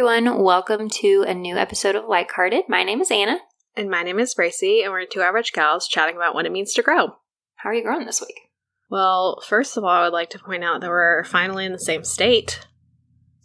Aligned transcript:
everyone. 0.00 0.42
Welcome 0.42 0.88
to 0.88 1.26
a 1.28 1.34
new 1.34 1.58
episode 1.58 1.94
of 1.94 2.06
Like 2.06 2.30
Hearted. 2.32 2.70
My 2.70 2.84
name 2.84 3.02
is 3.02 3.10
Anna. 3.10 3.38
And 3.76 3.90
my 3.90 4.02
name 4.02 4.18
is 4.18 4.34
Bracey, 4.34 4.82
and 4.82 4.90
we're 4.90 5.04
two 5.04 5.20
average 5.20 5.52
gals 5.52 5.86
chatting 5.86 6.16
about 6.16 6.34
what 6.34 6.46
it 6.46 6.52
means 6.52 6.72
to 6.72 6.82
grow. 6.82 7.08
How 7.56 7.68
are 7.68 7.74
you 7.74 7.82
growing 7.82 8.06
this 8.06 8.22
week? 8.22 8.48
Well, 8.88 9.42
first 9.46 9.76
of 9.76 9.84
all, 9.84 9.90
I 9.90 10.04
would 10.04 10.14
like 10.14 10.30
to 10.30 10.38
point 10.38 10.64
out 10.64 10.80
that 10.80 10.88
we're 10.88 11.22
finally 11.24 11.66
in 11.66 11.72
the 11.72 11.78
same 11.78 12.02
state. 12.02 12.66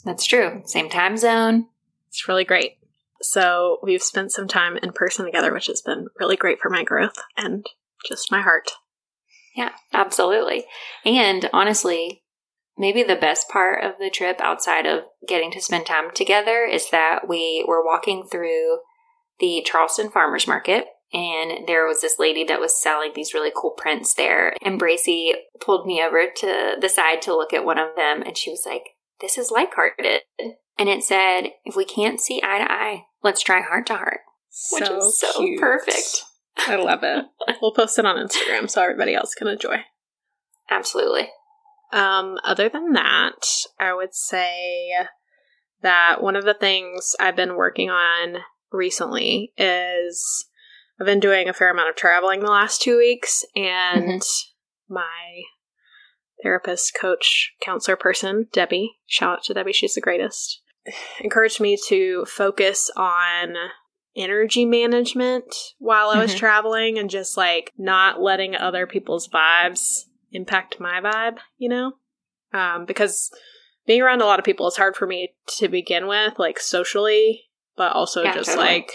That's 0.05 0.25
true. 0.25 0.61
Same 0.64 0.89
time 0.89 1.18
zone. 1.18 1.68
It's 2.07 2.25
really 2.29 2.46
great. 2.46 2.78
So 3.21 3.79
we've 3.83 4.01
spent 4.01 4.32
some 4.32 4.47
time 4.47 4.78
in 4.78 4.93
person 4.93 5.25
together, 5.25 5.51
which 5.51 5.68
has 5.68 5.82
been 5.82 6.07
really 6.21 6.37
great 6.37 6.61
for 6.61 6.69
my 6.69 6.86
growth 6.86 7.18
and 7.36 7.65
just 8.07 8.32
my 8.32 8.42
heart. 8.42 8.71
Yeah, 9.57 9.71
absolutely. 9.92 10.64
And 11.04 11.50
honestly, 11.51 12.24
maybe 12.78 13.04
the 13.04 13.15
best 13.15 13.50
part 13.50 13.84
of 13.84 13.93
the 14.00 14.10
trip 14.10 14.39
outside 14.39 14.86
of 14.86 15.04
getting 15.28 15.52
to 15.52 15.61
spend 15.61 15.86
time 15.86 16.10
together 16.14 16.66
is 16.66 16.89
that 16.92 17.28
we 17.28 17.64
were 17.68 17.83
walking 17.83 18.28
through 18.29 18.79
the 19.39 19.61
Charleston 19.66 20.10
Farmers 20.10 20.47
Market 20.47 20.86
and 21.14 21.68
there 21.68 21.86
was 21.88 22.02
this 22.02 22.19
lady 22.19 22.43
that 22.46 22.60
was 22.60 22.78
selling 22.78 23.11
these 23.16 23.33
really 23.33 23.52
cool 23.56 23.71
prints 23.71 24.14
there. 24.14 24.54
And 24.61 24.80
Bracey 24.80 25.32
pulled 25.61 25.86
me 25.86 26.04
over 26.04 26.25
to 26.36 26.75
the 26.80 26.89
side 26.89 27.21
to 27.24 27.36
look 27.36 27.54
at 27.54 27.64
one 27.64 27.78
of 27.78 27.96
them 27.96 28.21
and 28.21 28.38
she 28.38 28.50
was 28.50 28.64
like, 28.66 28.83
This 29.21 29.38
is 29.38 29.52
like 29.52 29.74
hearted. 29.74 30.21
And 30.78 30.89
it 30.89 31.04
said, 31.04 31.52
If 31.64 31.75
we 31.75 31.86
can't 31.86 32.19
see 32.19 32.42
eye 32.44 32.58
to 32.58 32.69
eye, 32.69 33.03
let's 33.23 33.42
try 33.42 33.61
heart 33.61 33.88
to 33.88 33.95
heart. 33.95 34.19
So 34.50 34.78
which 34.80 34.89
is 34.89 35.19
so 35.19 35.31
cute. 35.38 35.59
perfect. 35.59 36.23
I 36.58 36.75
love 36.75 37.00
it. 37.03 37.25
we'll 37.61 37.73
post 37.73 38.00
it 38.00 38.05
on 38.05 38.17
Instagram 38.17 38.69
so 38.69 38.81
everybody 38.81 39.14
else 39.14 39.36
can 39.36 39.47
enjoy. 39.47 39.78
Absolutely. 40.69 41.30
Um, 41.95 42.38
other 42.43 42.67
than 42.67 42.91
that, 42.91 43.47
I 43.79 43.93
would 43.93 44.13
say 44.13 44.91
that 45.81 46.21
one 46.21 46.35
of 46.35 46.43
the 46.43 46.53
things 46.53 47.15
I've 47.21 47.37
been 47.37 47.55
working 47.55 47.89
on 47.89 48.39
recently 48.69 49.53
is 49.57 50.45
I've 50.99 51.05
been 51.05 51.21
doing 51.21 51.47
a 51.47 51.53
fair 51.53 51.71
amount 51.71 51.89
of 51.89 51.95
traveling 51.95 52.41
the 52.41 52.52
last 52.52 52.81
two 52.81 52.97
weeks, 52.97 53.45
and 53.55 54.21
my 54.89 55.43
therapist, 56.43 56.97
coach, 56.99 57.53
counselor 57.61 57.95
person, 57.95 58.47
Debbie, 58.52 58.97
shout 59.05 59.37
out 59.37 59.43
to 59.45 59.53
Debbie, 59.53 59.71
she's 59.71 59.93
the 59.93 60.02
greatest, 60.02 60.61
encouraged 61.21 61.61
me 61.61 61.77
to 61.87 62.25
focus 62.25 62.91
on 62.97 63.55
energy 64.17 64.65
management 64.65 65.45
while 65.77 66.09
I 66.09 66.19
was 66.19 66.33
Mhm. 66.33 66.39
traveling 66.39 66.97
and 66.97 67.09
just 67.09 67.37
like 67.37 67.71
not 67.77 68.21
letting 68.21 68.53
other 68.53 68.85
people's 68.85 69.30
vibes 69.30 70.05
impact 70.36 70.80
my 70.80 71.00
vibe, 71.02 71.38
you 71.58 71.69
know? 71.69 71.94
Um, 72.53 72.86
because 72.86 73.31
being 73.88 74.02
around 74.02 74.22
a 74.22 74.25
lot 74.25 74.39
of 74.39 74.45
people 74.45 74.67
is 74.67 74.77
hard 74.77 74.95
for 74.95 75.08
me 75.08 75.33
to 75.58 75.67
begin 75.67 76.08
with, 76.08 76.38
like 76.39 76.59
socially, 76.59 77.44
but 77.75 77.94
also 77.94 78.23
Yeah, 78.23 78.33
just 78.33 78.50
totally. 78.52 78.66
like 78.67 78.92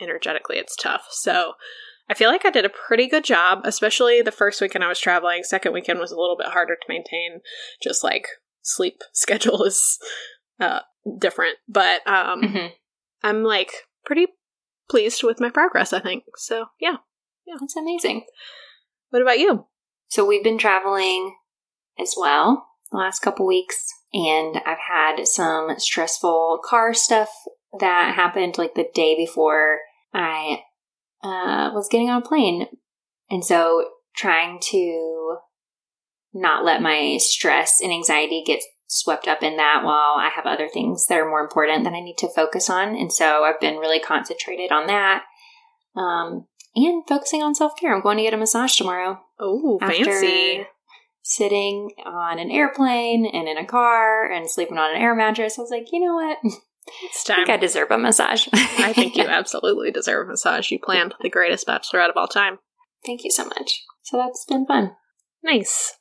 energetically, 0.00 0.56
it's 0.58 0.76
tough. 0.76 1.06
So 1.10 1.52
I 2.08 2.14
feel 2.14 2.30
like 2.30 2.44
I 2.46 2.50
did 2.50 2.64
a 2.64 2.70
pretty 2.70 3.06
good 3.08 3.24
job, 3.24 3.60
especially 3.64 4.22
the 4.22 4.32
first 4.32 4.60
weekend 4.60 4.84
I 4.84 4.88
was 4.88 4.98
traveling. 5.00 5.42
Second 5.42 5.72
weekend 5.72 5.98
was 5.98 6.10
a 6.12 6.16
little 6.18 6.36
bit 6.36 6.48
harder 6.48 6.74
to 6.74 6.86
maintain, 6.88 7.40
just 7.82 8.02
like 8.04 8.28
sleep 8.62 9.02
schedule 9.12 9.64
is 9.64 9.98
uh, 10.60 10.80
different. 11.18 11.56
But 11.68 12.06
um, 12.06 12.42
Mhm. 12.42 12.72
I'm 13.22 13.42
like 13.42 13.72
pretty 14.04 14.26
pleased 14.88 15.22
with 15.22 15.40
my 15.40 15.50
progress, 15.50 15.92
I 15.92 16.00
think. 16.00 16.24
So 16.36 16.66
yeah. 16.80 16.96
yeah. 17.46 17.54
That's 17.60 17.76
amazing. 17.76 18.24
What 19.10 19.22
about 19.22 19.38
you? 19.38 19.66
So 20.08 20.24
we've 20.24 20.44
been 20.44 20.58
traveling 20.58 21.36
as 21.98 22.14
well 22.16 22.66
the 22.90 22.96
last 22.96 23.20
couple 23.20 23.46
weeks, 23.46 23.86
and 24.14 24.56
I've 24.64 24.78
had 24.78 25.26
some 25.28 25.78
stressful 25.78 26.60
car 26.64 26.94
stuff 26.94 27.28
that 27.78 28.14
happened 28.14 28.56
like 28.56 28.74
the 28.74 28.88
day 28.94 29.14
before 29.14 29.80
I 30.14 30.62
uh, 31.22 31.70
was 31.74 31.88
getting 31.90 32.08
on 32.08 32.22
a 32.22 32.26
plane, 32.26 32.66
and 33.30 33.44
so 33.44 33.90
trying 34.16 34.60
to 34.70 35.36
not 36.32 36.64
let 36.64 36.80
my 36.80 37.18
stress 37.20 37.80
and 37.82 37.92
anxiety 37.92 38.42
get 38.46 38.62
swept 38.86 39.28
up 39.28 39.42
in 39.42 39.58
that 39.58 39.82
while 39.84 40.14
I 40.16 40.30
have 40.34 40.46
other 40.46 40.68
things 40.68 41.06
that 41.06 41.18
are 41.18 41.28
more 41.28 41.42
important 41.42 41.84
that 41.84 41.92
I 41.92 42.00
need 42.00 42.16
to 42.18 42.28
focus 42.34 42.70
on, 42.70 42.96
and 42.96 43.12
so 43.12 43.44
I've 43.44 43.60
been 43.60 43.76
really 43.76 44.00
concentrated 44.00 44.72
on 44.72 44.86
that. 44.86 45.24
Um, 45.94 46.46
and 46.74 47.02
focusing 47.06 47.42
on 47.42 47.54
self 47.54 47.72
care. 47.78 47.94
I'm 47.94 48.02
going 48.02 48.16
to 48.16 48.22
get 48.22 48.32
a 48.32 48.38
massage 48.38 48.74
tomorrow 48.76 49.20
Oh, 49.40 49.78
fancy. 49.80 50.66
sitting 51.22 51.90
on 52.04 52.38
an 52.38 52.50
airplane 52.50 53.26
and 53.26 53.48
in 53.48 53.56
a 53.58 53.66
car 53.66 54.30
and 54.30 54.50
sleeping 54.50 54.78
on 54.78 54.94
an 54.94 55.00
air 55.00 55.14
mattress. 55.14 55.58
I 55.58 55.62
was 55.62 55.70
like, 55.70 55.86
you 55.92 56.00
know 56.00 56.14
what? 56.14 56.38
It's 57.04 57.28
I 57.28 57.34
time. 57.34 57.44
think 57.44 57.50
I 57.50 57.56
deserve 57.58 57.90
a 57.90 57.98
massage. 57.98 58.48
I 58.54 58.94
think 58.94 59.14
you 59.14 59.24
absolutely 59.28 59.90
deserve 59.90 60.26
a 60.26 60.30
massage. 60.30 60.70
You 60.70 60.78
planned 60.78 61.14
the 61.20 61.28
greatest 61.28 61.66
bachelorette 61.66 62.08
of 62.08 62.16
all 62.16 62.26
time. 62.28 62.60
Thank 63.04 63.24
you 63.24 63.30
so 63.30 63.44
much. 63.44 63.84
So 64.04 64.16
that's 64.16 64.46
been 64.46 64.64
fun. 64.64 64.92
Nice. 65.44 65.92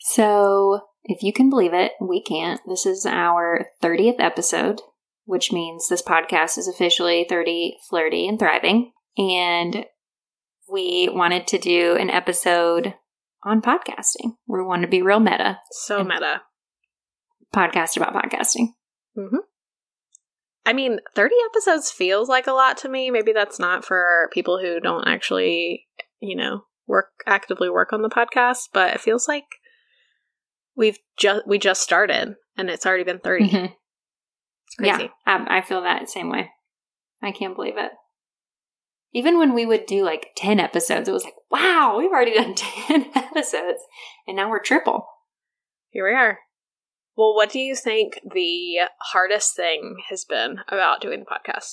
So, 0.00 0.80
if 1.04 1.22
you 1.22 1.32
can 1.32 1.50
believe 1.50 1.72
it, 1.72 1.92
we 2.00 2.20
can't. 2.20 2.60
This 2.66 2.84
is 2.84 3.06
our 3.06 3.66
30th 3.82 4.16
episode, 4.18 4.80
which 5.24 5.52
means 5.52 5.88
this 5.88 6.02
podcast 6.02 6.58
is 6.58 6.66
officially 6.68 7.24
30, 7.28 7.76
flirty, 7.88 8.26
and 8.26 8.38
thriving. 8.40 8.92
And 9.16 9.86
we 10.70 11.08
wanted 11.12 11.46
to 11.48 11.58
do 11.58 11.96
an 11.96 12.10
episode 12.10 12.94
on 13.44 13.62
podcasting. 13.62 14.32
We 14.46 14.62
want 14.62 14.82
to 14.82 14.88
be 14.88 15.02
real 15.02 15.20
meta, 15.20 15.58
So 15.70 16.02
meta. 16.02 16.42
podcast 17.54 17.96
about 17.96 18.14
podcasting. 18.14 18.68
hmm 19.14 19.36
I 20.68 20.72
mean, 20.72 20.98
30 21.14 21.34
episodes 21.50 21.92
feels 21.92 22.28
like 22.28 22.48
a 22.48 22.52
lot 22.52 22.76
to 22.78 22.88
me. 22.88 23.08
Maybe 23.12 23.32
that's 23.32 23.60
not 23.60 23.84
for 23.84 24.28
people 24.32 24.58
who 24.58 24.80
don't 24.80 25.06
actually, 25.06 25.86
you 26.18 26.34
know, 26.34 26.62
work 26.88 27.10
actively 27.24 27.70
work 27.70 27.92
on 27.92 28.02
the 28.02 28.08
podcast, 28.08 28.62
but 28.72 28.92
it 28.94 29.00
feels 29.00 29.28
like 29.28 29.44
we've 30.74 30.98
just 31.16 31.46
we 31.46 31.58
just 31.58 31.82
started 31.82 32.34
and 32.56 32.68
it's 32.68 32.84
already 32.84 33.04
been 33.04 33.20
30. 33.20 33.48
Mhm. 33.48 33.64
It's 34.66 34.74
crazy. 34.76 35.10
Yeah, 35.26 35.34
um, 35.36 35.46
I 35.48 35.60
feel 35.60 35.82
that 35.82 36.10
same 36.10 36.30
way. 36.30 36.50
I 37.22 37.30
can't 37.30 37.54
believe 37.54 37.78
it. 37.78 37.92
Even 39.16 39.38
when 39.38 39.54
we 39.54 39.64
would 39.64 39.86
do 39.86 40.04
like 40.04 40.32
10 40.36 40.60
episodes, 40.60 41.08
it 41.08 41.12
was 41.12 41.24
like, 41.24 41.32
wow, 41.50 41.94
we've 41.96 42.10
already 42.10 42.34
done 42.34 42.54
10 42.86 43.06
episodes. 43.14 43.80
And 44.26 44.36
now 44.36 44.50
we're 44.50 44.60
triple. 44.62 45.06
Here 45.88 46.06
we 46.06 46.12
are. 46.14 46.40
Well, 47.16 47.34
what 47.34 47.48
do 47.50 47.58
you 47.58 47.74
think 47.74 48.20
the 48.30 48.80
hardest 48.98 49.56
thing 49.56 49.96
has 50.10 50.26
been 50.26 50.58
about 50.68 51.00
doing 51.00 51.20
the 51.20 51.24
podcast? 51.24 51.72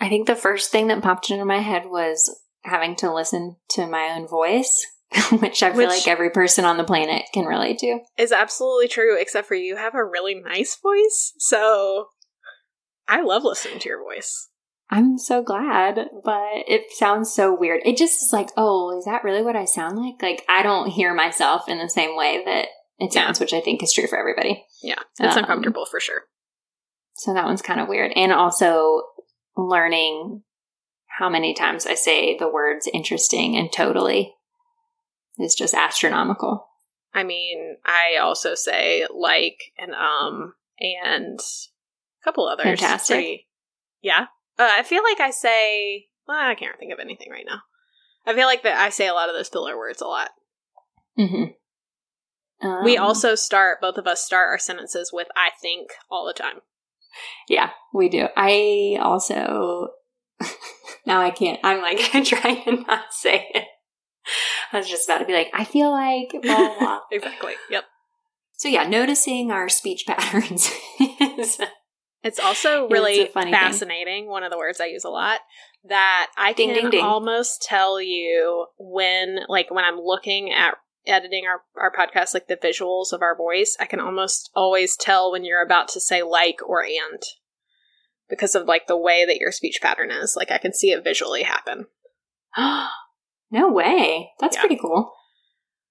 I 0.00 0.08
think 0.08 0.26
the 0.26 0.34
first 0.34 0.70
thing 0.70 0.86
that 0.86 1.02
popped 1.02 1.30
into 1.30 1.44
my 1.44 1.58
head 1.58 1.82
was 1.84 2.34
having 2.62 2.96
to 2.96 3.12
listen 3.12 3.56
to 3.72 3.86
my 3.86 4.14
own 4.16 4.26
voice, 4.26 4.86
which 5.38 5.62
I 5.62 5.68
feel 5.68 5.76
Which- 5.76 5.88
like 5.88 6.08
every 6.08 6.30
person 6.30 6.64
on 6.64 6.78
the 6.78 6.84
planet 6.84 7.24
can 7.34 7.44
relate 7.44 7.76
to. 7.80 7.98
Is 8.16 8.32
absolutely 8.32 8.88
true, 8.88 9.20
except 9.20 9.48
for 9.48 9.54
you 9.54 9.76
have 9.76 9.94
a 9.94 10.02
really 10.02 10.34
nice 10.34 10.78
voice. 10.82 11.34
So 11.36 12.06
I 13.06 13.20
love 13.20 13.44
listening 13.44 13.80
to 13.80 13.88
your 13.90 14.02
voice. 14.02 14.48
I'm 14.88 15.18
so 15.18 15.42
glad, 15.42 15.96
but 16.24 16.64
it 16.68 16.92
sounds 16.92 17.32
so 17.34 17.54
weird. 17.58 17.80
It 17.84 17.96
just 17.96 18.22
is 18.22 18.30
like, 18.32 18.50
oh, 18.56 18.96
is 18.96 19.04
that 19.04 19.24
really 19.24 19.42
what 19.42 19.56
I 19.56 19.64
sound 19.64 19.98
like? 19.98 20.22
Like, 20.22 20.44
I 20.48 20.62
don't 20.62 20.90
hear 20.90 21.12
myself 21.12 21.68
in 21.68 21.78
the 21.78 21.88
same 21.88 22.16
way 22.16 22.42
that 22.44 22.66
it 22.98 23.12
Yeah. 23.14 23.24
sounds, 23.26 23.40
which 23.40 23.52
I 23.52 23.60
think 23.60 23.82
is 23.82 23.92
true 23.92 24.06
for 24.06 24.16
everybody. 24.18 24.64
Yeah, 24.82 25.00
it's 25.18 25.36
Um, 25.36 25.42
uncomfortable 25.42 25.86
for 25.86 25.98
sure. 25.98 26.22
So 27.14 27.34
that 27.34 27.46
one's 27.46 27.62
kind 27.62 27.80
of 27.80 27.88
weird. 27.88 28.12
And 28.14 28.32
also 28.32 29.02
learning 29.56 30.42
how 31.18 31.28
many 31.28 31.52
times 31.54 31.86
I 31.86 31.94
say 31.94 32.36
the 32.36 32.48
words 32.48 32.88
interesting 32.92 33.56
and 33.56 33.72
totally 33.72 34.34
is 35.38 35.54
just 35.54 35.74
astronomical. 35.74 36.68
I 37.14 37.24
mean, 37.24 37.78
I 37.84 38.16
also 38.20 38.54
say 38.54 39.06
like 39.12 39.58
and 39.78 39.94
um 39.94 40.54
and 40.78 41.40
a 41.40 42.24
couple 42.24 42.46
others. 42.46 42.64
Fantastic. 42.66 43.16
Pretty- 43.16 43.48
yeah. 44.02 44.26
Uh, 44.58 44.68
I 44.70 44.82
feel 44.82 45.02
like 45.02 45.20
I 45.20 45.30
say, 45.30 46.06
well, 46.26 46.38
I 46.38 46.54
can't 46.54 46.78
think 46.78 46.92
of 46.92 46.98
anything 46.98 47.30
right 47.30 47.44
now. 47.46 47.60
I 48.26 48.34
feel 48.34 48.46
like 48.46 48.62
that 48.64 48.78
I 48.78 48.88
say 48.88 49.06
a 49.06 49.14
lot 49.14 49.28
of 49.28 49.34
those 49.34 49.48
filler 49.48 49.76
words 49.76 50.00
a 50.00 50.06
lot. 50.06 50.30
Mm-hmm. 51.18 52.66
Um, 52.66 52.84
we 52.84 52.96
also 52.96 53.34
start, 53.34 53.80
both 53.80 53.98
of 53.98 54.06
us 54.06 54.24
start 54.24 54.48
our 54.48 54.58
sentences 54.58 55.10
with 55.12 55.28
I 55.36 55.50
think 55.60 55.90
all 56.10 56.26
the 56.26 56.32
time. 56.32 56.60
yeah, 57.48 57.70
we 57.92 58.08
do. 58.08 58.28
I 58.36 58.98
also, 59.00 59.90
now 61.06 61.20
I 61.20 61.30
can't, 61.30 61.60
I'm 61.62 61.82
like 61.82 61.98
trying 62.24 62.64
to 62.64 62.82
not 62.82 63.12
say 63.12 63.46
it. 63.54 63.64
I 64.72 64.78
was 64.78 64.88
just 64.88 65.08
about 65.08 65.18
to 65.18 65.24
be 65.26 65.34
like, 65.34 65.50
I 65.54 65.64
feel 65.64 65.90
like, 65.90 66.30
blah, 66.30 66.56
blah, 66.56 66.78
blah. 66.78 67.00
Exactly. 67.12 67.54
Yep. 67.70 67.84
So 68.58 68.68
yeah, 68.68 68.88
noticing 68.88 69.52
our 69.52 69.68
speech 69.68 70.04
patterns 70.06 70.70
is 71.38 71.60
It's 72.22 72.40
also 72.40 72.88
really 72.88 73.20
a 73.20 73.26
funny 73.26 73.52
thing. 73.52 73.60
fascinating. 73.60 74.28
One 74.28 74.42
of 74.42 74.50
the 74.50 74.58
words 74.58 74.80
I 74.80 74.86
use 74.86 75.04
a 75.04 75.10
lot 75.10 75.40
that 75.84 76.28
I 76.36 76.52
Ding, 76.52 76.70
can 76.70 76.76
ding, 76.82 76.90
ding. 76.90 77.04
almost 77.04 77.62
tell 77.62 78.00
you 78.00 78.66
when, 78.78 79.38
like, 79.48 79.70
when 79.70 79.84
I'm 79.84 80.00
looking 80.00 80.52
at 80.52 80.74
editing 81.06 81.44
our, 81.46 81.60
our 81.80 81.92
podcast, 81.92 82.34
like 82.34 82.48
the 82.48 82.56
visuals 82.56 83.12
of 83.12 83.22
our 83.22 83.36
voice, 83.36 83.76
I 83.78 83.86
can 83.86 84.00
almost 84.00 84.50
always 84.56 84.96
tell 84.96 85.30
when 85.30 85.44
you're 85.44 85.62
about 85.62 85.86
to 85.90 86.00
say 86.00 86.22
like 86.24 86.56
or 86.66 86.82
and 86.82 87.22
because 88.28 88.56
of 88.56 88.66
like 88.66 88.88
the 88.88 88.96
way 88.96 89.24
that 89.24 89.36
your 89.38 89.52
speech 89.52 89.78
pattern 89.80 90.10
is. 90.10 90.34
Like 90.36 90.50
I 90.50 90.58
can 90.58 90.72
see 90.74 90.90
it 90.90 91.04
visually 91.04 91.44
happen. 91.44 91.86
no 92.56 93.70
way. 93.70 94.30
That's 94.40 94.56
Yeah. 94.56 94.62
pretty 94.62 94.78
cool. 94.82 95.12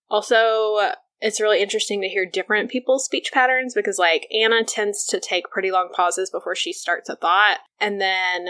Also, 0.09 0.91
it's 1.21 1.41
really 1.41 1.61
interesting 1.61 2.01
to 2.01 2.09
hear 2.09 2.25
different 2.25 2.69
people's 2.69 3.05
speech 3.05 3.31
patterns 3.33 3.73
because, 3.73 3.97
like, 3.97 4.27
Anna 4.31 4.63
tends 4.63 5.05
to 5.05 5.19
take 5.19 5.49
pretty 5.49 5.71
long 5.71 5.89
pauses 5.95 6.29
before 6.29 6.55
she 6.55 6.73
starts 6.73 7.09
a 7.09 7.15
thought. 7.15 7.59
And 7.79 8.01
then 8.01 8.45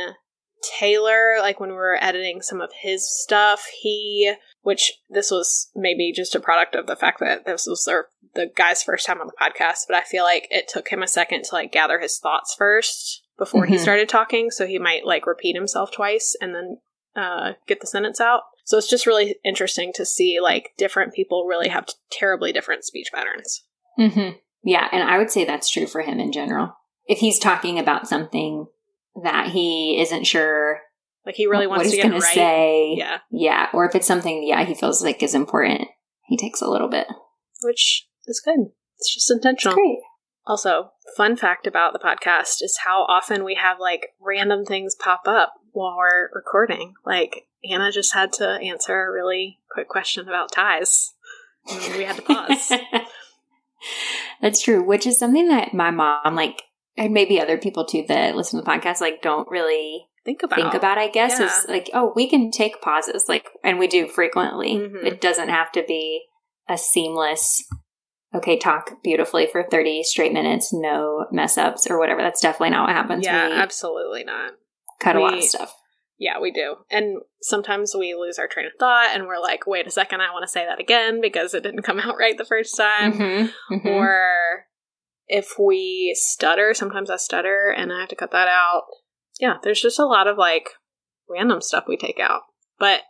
Taylor, 0.79 1.35
like, 1.39 1.59
when 1.59 1.69
we 1.69 1.75
were 1.75 1.97
editing 2.01 2.41
some 2.41 2.61
of 2.61 2.71
his 2.81 3.07
stuff, 3.07 3.67
he, 3.81 4.33
which 4.61 4.93
this 5.09 5.29
was 5.29 5.69
maybe 5.75 6.11
just 6.11 6.33
a 6.35 6.39
product 6.39 6.75
of 6.75 6.87
the 6.87 6.95
fact 6.95 7.19
that 7.19 7.45
this 7.45 7.67
was 7.67 7.83
their, 7.85 8.07
the 8.33 8.47
guy's 8.55 8.81
first 8.83 9.05
time 9.05 9.21
on 9.21 9.27
the 9.27 9.33
podcast, 9.39 9.81
but 9.87 9.95
I 9.95 10.01
feel 10.01 10.23
like 10.23 10.47
it 10.49 10.67
took 10.67 10.89
him 10.89 11.03
a 11.03 11.07
second 11.07 11.43
to, 11.43 11.55
like, 11.55 11.71
gather 11.71 11.99
his 11.99 12.17
thoughts 12.17 12.55
first 12.57 13.21
before 13.37 13.65
he 13.65 13.75
Mhm. 13.75 13.79
started 13.79 14.09
talking. 14.09 14.49
So 14.49 14.65
he 14.65 14.79
might, 14.79 15.05
like, 15.05 15.27
repeat 15.27 15.55
himself 15.55 15.91
twice 15.91 16.35
and 16.41 16.55
then 16.55 16.79
uh, 17.15 17.53
get 17.67 17.81
the 17.81 17.87
sentence 17.87 18.19
out. 18.21 18.41
So 18.65 18.77
it's 18.77 18.89
just 18.89 19.05
really 19.05 19.35
interesting 19.45 19.91
to 19.93 20.05
see 20.05 20.39
like 20.41 20.71
different 20.77 21.13
people 21.13 21.45
really 21.45 21.69
have 21.69 21.85
terribly 22.11 22.51
different 22.51 22.83
speech 22.83 23.09
patterns. 23.13 23.63
hmm 23.97 24.29
Yeah, 24.63 24.87
and 24.91 25.03
I 25.03 25.17
would 25.17 25.29
say 25.31 25.45
that's 25.45 25.69
true 25.69 25.87
for 25.87 26.01
him 26.01 26.19
in 26.19 26.31
general. 26.31 26.73
If 27.07 27.19
he's 27.19 27.37
talking 27.39 27.77
about 27.77 28.07
something 28.07 28.65
that 29.23 29.49
he 29.51 29.99
isn't 30.01 30.25
sure 30.25 30.81
Like 31.25 31.35
he 31.35 31.45
really 31.47 31.67
what 31.67 31.77
wants 31.77 31.91
to 31.91 31.95
he's 31.97 32.03
going 32.03 32.19
right. 32.19 32.27
to 32.29 32.33
say, 32.35 32.95
Yeah, 32.97 33.19
yeah, 33.31 33.67
or 33.73 33.85
if 33.87 33.95
it's 33.95 34.07
something, 34.07 34.43
yeah, 34.45 34.63
he 34.65 34.73
feels 34.73 35.03
like 35.03 35.21
is 35.21 35.35
important, 35.35 35.87
he 36.27 36.35
takes 36.37 36.61
a 36.61 36.67
little 36.69 36.89
bit. 36.89 37.07
which 37.61 38.07
is 38.25 38.41
good. 38.43 38.71
It's 38.97 39.13
just 39.13 39.29
intentional. 39.31 39.75
Great. 39.75 39.99
Also, 40.47 40.91
fun 41.17 41.35
fact 41.35 41.65
about 41.65 41.93
the 41.93 41.99
podcast 41.99 42.61
is 42.61 42.79
how 42.83 43.03
often 43.07 43.43
we 43.43 43.55
have 43.55 43.79
like 43.79 44.09
random 44.21 44.63
things 44.65 44.95
pop 44.95 45.21
up 45.25 45.53
while 45.71 45.97
we're 45.97 46.29
recording. 46.33 46.93
Like 47.05 47.47
Anna 47.69 47.91
just 47.91 48.13
had 48.13 48.31
to 48.33 48.47
answer 48.47 49.05
a 49.05 49.11
really 49.11 49.59
quick 49.71 49.89
question 49.89 50.27
about 50.27 50.51
ties. 50.51 51.13
And 51.69 51.95
we 51.95 52.03
had 52.03 52.17
to 52.17 52.21
pause. 52.21 52.71
That's 54.41 54.61
true, 54.61 54.83
which 54.83 55.07
is 55.07 55.17
something 55.17 55.47
that 55.49 55.73
my 55.73 55.91
mom, 55.91 56.35
like, 56.35 56.63
and 56.97 57.13
maybe 57.13 57.39
other 57.39 57.57
people 57.57 57.85
too 57.85 58.05
that 58.07 58.35
listen 58.35 58.59
to 58.59 58.63
the 58.65 58.69
podcast, 58.71 59.01
like, 59.01 59.21
don't 59.21 59.49
really 59.49 60.07
Think 60.23 60.41
about 60.43 60.55
think 60.55 60.73
about, 60.73 60.97
I 60.97 61.07
guess, 61.07 61.39
Yeah. 61.39 61.45
is 61.45 61.65
like, 61.69 61.89
oh, 61.93 62.11
we 62.15 62.27
can 62.27 62.49
take 62.51 62.81
pauses, 62.81 63.25
like, 63.27 63.47
and 63.63 63.77
we 63.77 63.87
do 63.87 64.07
frequently. 64.07 64.75
Mhm. 64.75 65.03
It 65.05 65.21
doesn't 65.21 65.49
have 65.49 65.71
to 65.73 65.83
be 65.87 66.25
a 66.67 66.77
seamless, 66.77 67.63
okay, 68.35 68.57
talk 68.57 69.01
beautifully 69.03 69.47
for 69.47 69.63
30 69.63 70.03
straight 70.03 70.33
minutes, 70.33 70.73
no 70.73 71.25
mess 71.31 71.57
ups 71.57 71.87
or 71.89 71.97
whatever. 71.99 72.21
That's 72.21 72.41
definitely 72.41 72.71
not 72.71 72.87
what 72.87 72.95
happens. 72.95 73.25
Yeah, 73.25 73.47
we 73.49 73.53
absolutely 73.55 74.23
not. 74.23 74.53
cut 74.99 75.15
a 75.15 75.19
lot 75.19 75.37
of 75.37 75.43
stuff. 75.43 75.73
Yeah, 76.17 76.39
we 76.39 76.51
do. 76.51 76.75
And 76.89 77.17
sometimes 77.41 77.93
we 77.97 78.15
lose 78.15 78.39
our 78.39 78.47
train 78.47 78.67
of 78.67 78.71
thought 78.79 79.09
and 79.13 79.27
we're 79.27 79.41
like, 79.41 79.67
wait 79.67 79.87
a 79.87 79.91
second, 79.91 80.21
I 80.21 80.31
want 80.31 80.43
to 80.43 80.51
say 80.51 80.65
that 80.65 80.79
again 80.79 81.19
because 81.21 81.53
it 81.53 81.63
didn't 81.63 81.83
come 81.83 81.99
out 82.03 82.17
right 82.17 82.37
the 82.37 82.45
first 82.45 82.77
time. 82.77 83.13
Mhm, 83.13 83.51
mhm. 83.71 83.85
Or 83.85 84.65
if 85.27 85.53
we 85.59 86.13
stutter, 86.17 86.73
sometimes 86.73 87.09
I 87.09 87.17
stutter 87.17 87.73
and 87.75 87.91
I 87.91 88.01
have 88.01 88.09
to 88.09 88.15
cut 88.15 88.31
that 88.31 88.47
out. 88.47 88.83
Yeah, 89.39 89.55
there's 89.63 89.81
just 89.81 89.99
a 89.99 90.05
lot 90.05 90.27
of 90.27 90.37
like 90.37 90.69
random 91.29 91.61
stuff 91.61 91.85
we 91.87 91.97
take 91.97 92.19
out. 92.19 92.43
But 92.79 93.01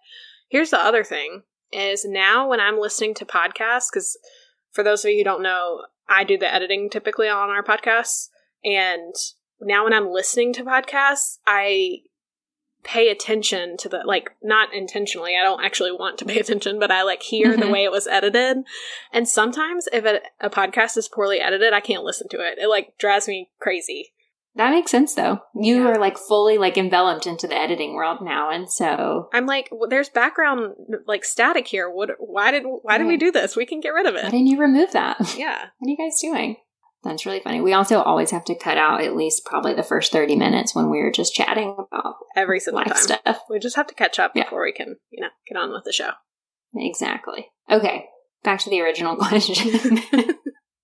here's 0.50 0.72
the 0.72 0.80
other 0.84 1.04
thing 1.04 1.44
is 1.72 2.06
now 2.06 2.48
when 2.50 2.60
I'm 2.60 2.80
listening 2.80 3.14
to 3.16 3.26
podcasts, 3.26 3.88
because 3.92 4.18
for 4.76 4.84
those 4.84 5.06
of 5.06 5.12
you 5.12 5.20
who 5.20 5.24
don't 5.24 5.42
know, 5.42 5.86
I 6.08 6.26
do 6.26 6.38
the 6.38 6.54
editing 6.54 6.90
typically 6.90 7.30
on 7.30 7.50
our 7.50 7.64
podcasts. 7.64 8.28
And 8.64 9.16
now 9.62 9.86
when 9.86 9.94
I'm 9.94 10.12
listening 10.12 10.52
to 10.54 10.64
podcasts, 10.64 11.38
I 11.48 12.00
pay 12.84 13.10
attention 13.10 13.78
to 13.78 13.90
the 13.90 14.02
like 14.06 14.30
not 14.44 14.72
intentionally 14.72 15.36
i 15.36 15.42
don't 15.42 15.66
actually 15.66 15.92
want 15.92 16.20
to 16.20 16.26
pay 16.26 16.38
attention 16.40 16.80
but 16.80 16.92
i 16.92 17.02
like 17.02 17.24
hear 17.24 17.58
the 17.58 17.68
way 17.72 17.84
it 17.84 17.92
was 17.92 18.06
edited. 18.06 18.58
And 19.12 19.28
sometimes 19.28 19.88
if 19.92 20.06
a, 20.06 20.20
a 20.40 20.52
podcast 20.52 20.96
is 20.96 21.10
poorly 21.10 21.40
edited 21.40 21.74
i 21.74 21.80
can't 21.80 22.04
listen 22.04 22.28
to 22.30 22.38
it. 22.38 22.60
It 22.60 22.68
like 22.68 22.96
drives 23.00 23.28
me 23.28 23.50
crazy 23.60 24.14
that 24.56 24.72
makes 24.72 24.92
sense 24.92 25.14
though. 25.16 25.40
You 25.54 25.84
Yeah. 25.84 25.90
are 25.92 26.00
like 26.00 26.18
fully 26.18 26.58
like 26.58 26.78
enveloped 26.78 27.28
into 27.28 27.48
the 27.48 27.58
editing 27.58 27.94
world 27.94 28.20
now. 28.22 28.50
And 28.52 28.70
so 28.70 29.30
i'm 29.34 29.46
like 29.46 29.68
well, 29.72 29.90
there's 29.90 30.10
background 30.10 30.74
like 31.08 31.26
static 31.26 31.68
here 31.68 31.90
what 31.90 32.12
why 32.20 32.52
did 32.52 32.64
why 32.82 32.98
did 32.98 33.08
we 33.08 33.18
do 33.18 33.32
this 33.32 33.56
we 33.56 33.66
can 33.66 33.80
get 33.82 33.90
rid 33.90 34.06
of 34.08 34.16
it. 34.16 34.24
why 34.24 34.30
didn't 34.32 34.48
you 34.48 34.60
remove 34.60 34.92
that? 34.94 35.18
yeah 35.38 35.66
What 35.80 35.88
are 35.88 35.92
you 35.92 35.98
guys 35.98 36.20
doing? 36.22 36.58
That's 37.04 37.26
really 37.28 37.40
funny. 37.40 37.62
We 37.62 37.74
also 37.74 38.02
always 38.02 38.32
have 38.32 38.46
to 38.46 38.56
cut 38.58 38.80
out 38.80 39.04
at 39.04 39.16
least 39.16 39.46
probably 39.46 39.76
the 39.76 39.84
first 39.84 40.12
30 40.12 40.36
minutes 40.38 40.74
when 40.74 40.90
we 40.90 40.98
were 41.04 41.12
just 41.12 41.36
chatting 41.36 41.76
about 41.78 42.16
every 42.36 42.60
single 42.60 42.84
time 42.84 42.96
stuff. 42.96 43.42
we 43.48 43.60
just 43.60 43.76
have 43.76 43.86
to 43.88 43.94
catch 43.94 44.18
up 44.18 44.32
Yeah. 44.34 44.46
before 44.46 44.64
we 44.64 44.72
can 44.72 44.96
you 45.12 45.22
know 45.22 45.30
get 45.48 45.58
on 45.58 45.72
with 45.72 45.84
the 45.84 45.92
show 45.94 46.10
Exactly. 46.78 47.48
Okay, 47.72 48.06
back 48.44 48.60
to 48.62 48.70
the 48.70 48.82
original 48.82 49.16
question. 49.32 50.00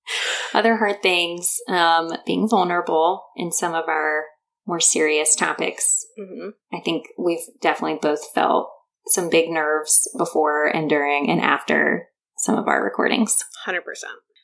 Other 0.54 0.78
hard 0.78 1.02
things, 1.02 1.58
um, 1.68 2.12
being 2.26 2.48
vulnerable 2.50 3.24
in 3.36 3.52
some 3.52 3.74
of 3.74 3.86
our 3.88 4.26
more 4.68 4.80
serious 4.80 5.36
topics. 5.36 6.06
hmm 6.18 6.50
I 6.74 6.80
think 6.82 7.08
we've 7.18 7.46
definitely 7.62 8.00
both 8.02 8.32
felt 8.34 8.70
some 9.08 9.30
big 9.30 9.50
nerves 9.50 10.08
before 10.18 10.66
and 10.68 10.90
during 10.90 11.30
and 11.30 11.42
after 11.42 12.10
some 12.38 12.56
of 12.58 12.68
our 12.68 12.84
recordings. 12.84 13.44
100% 13.68 13.80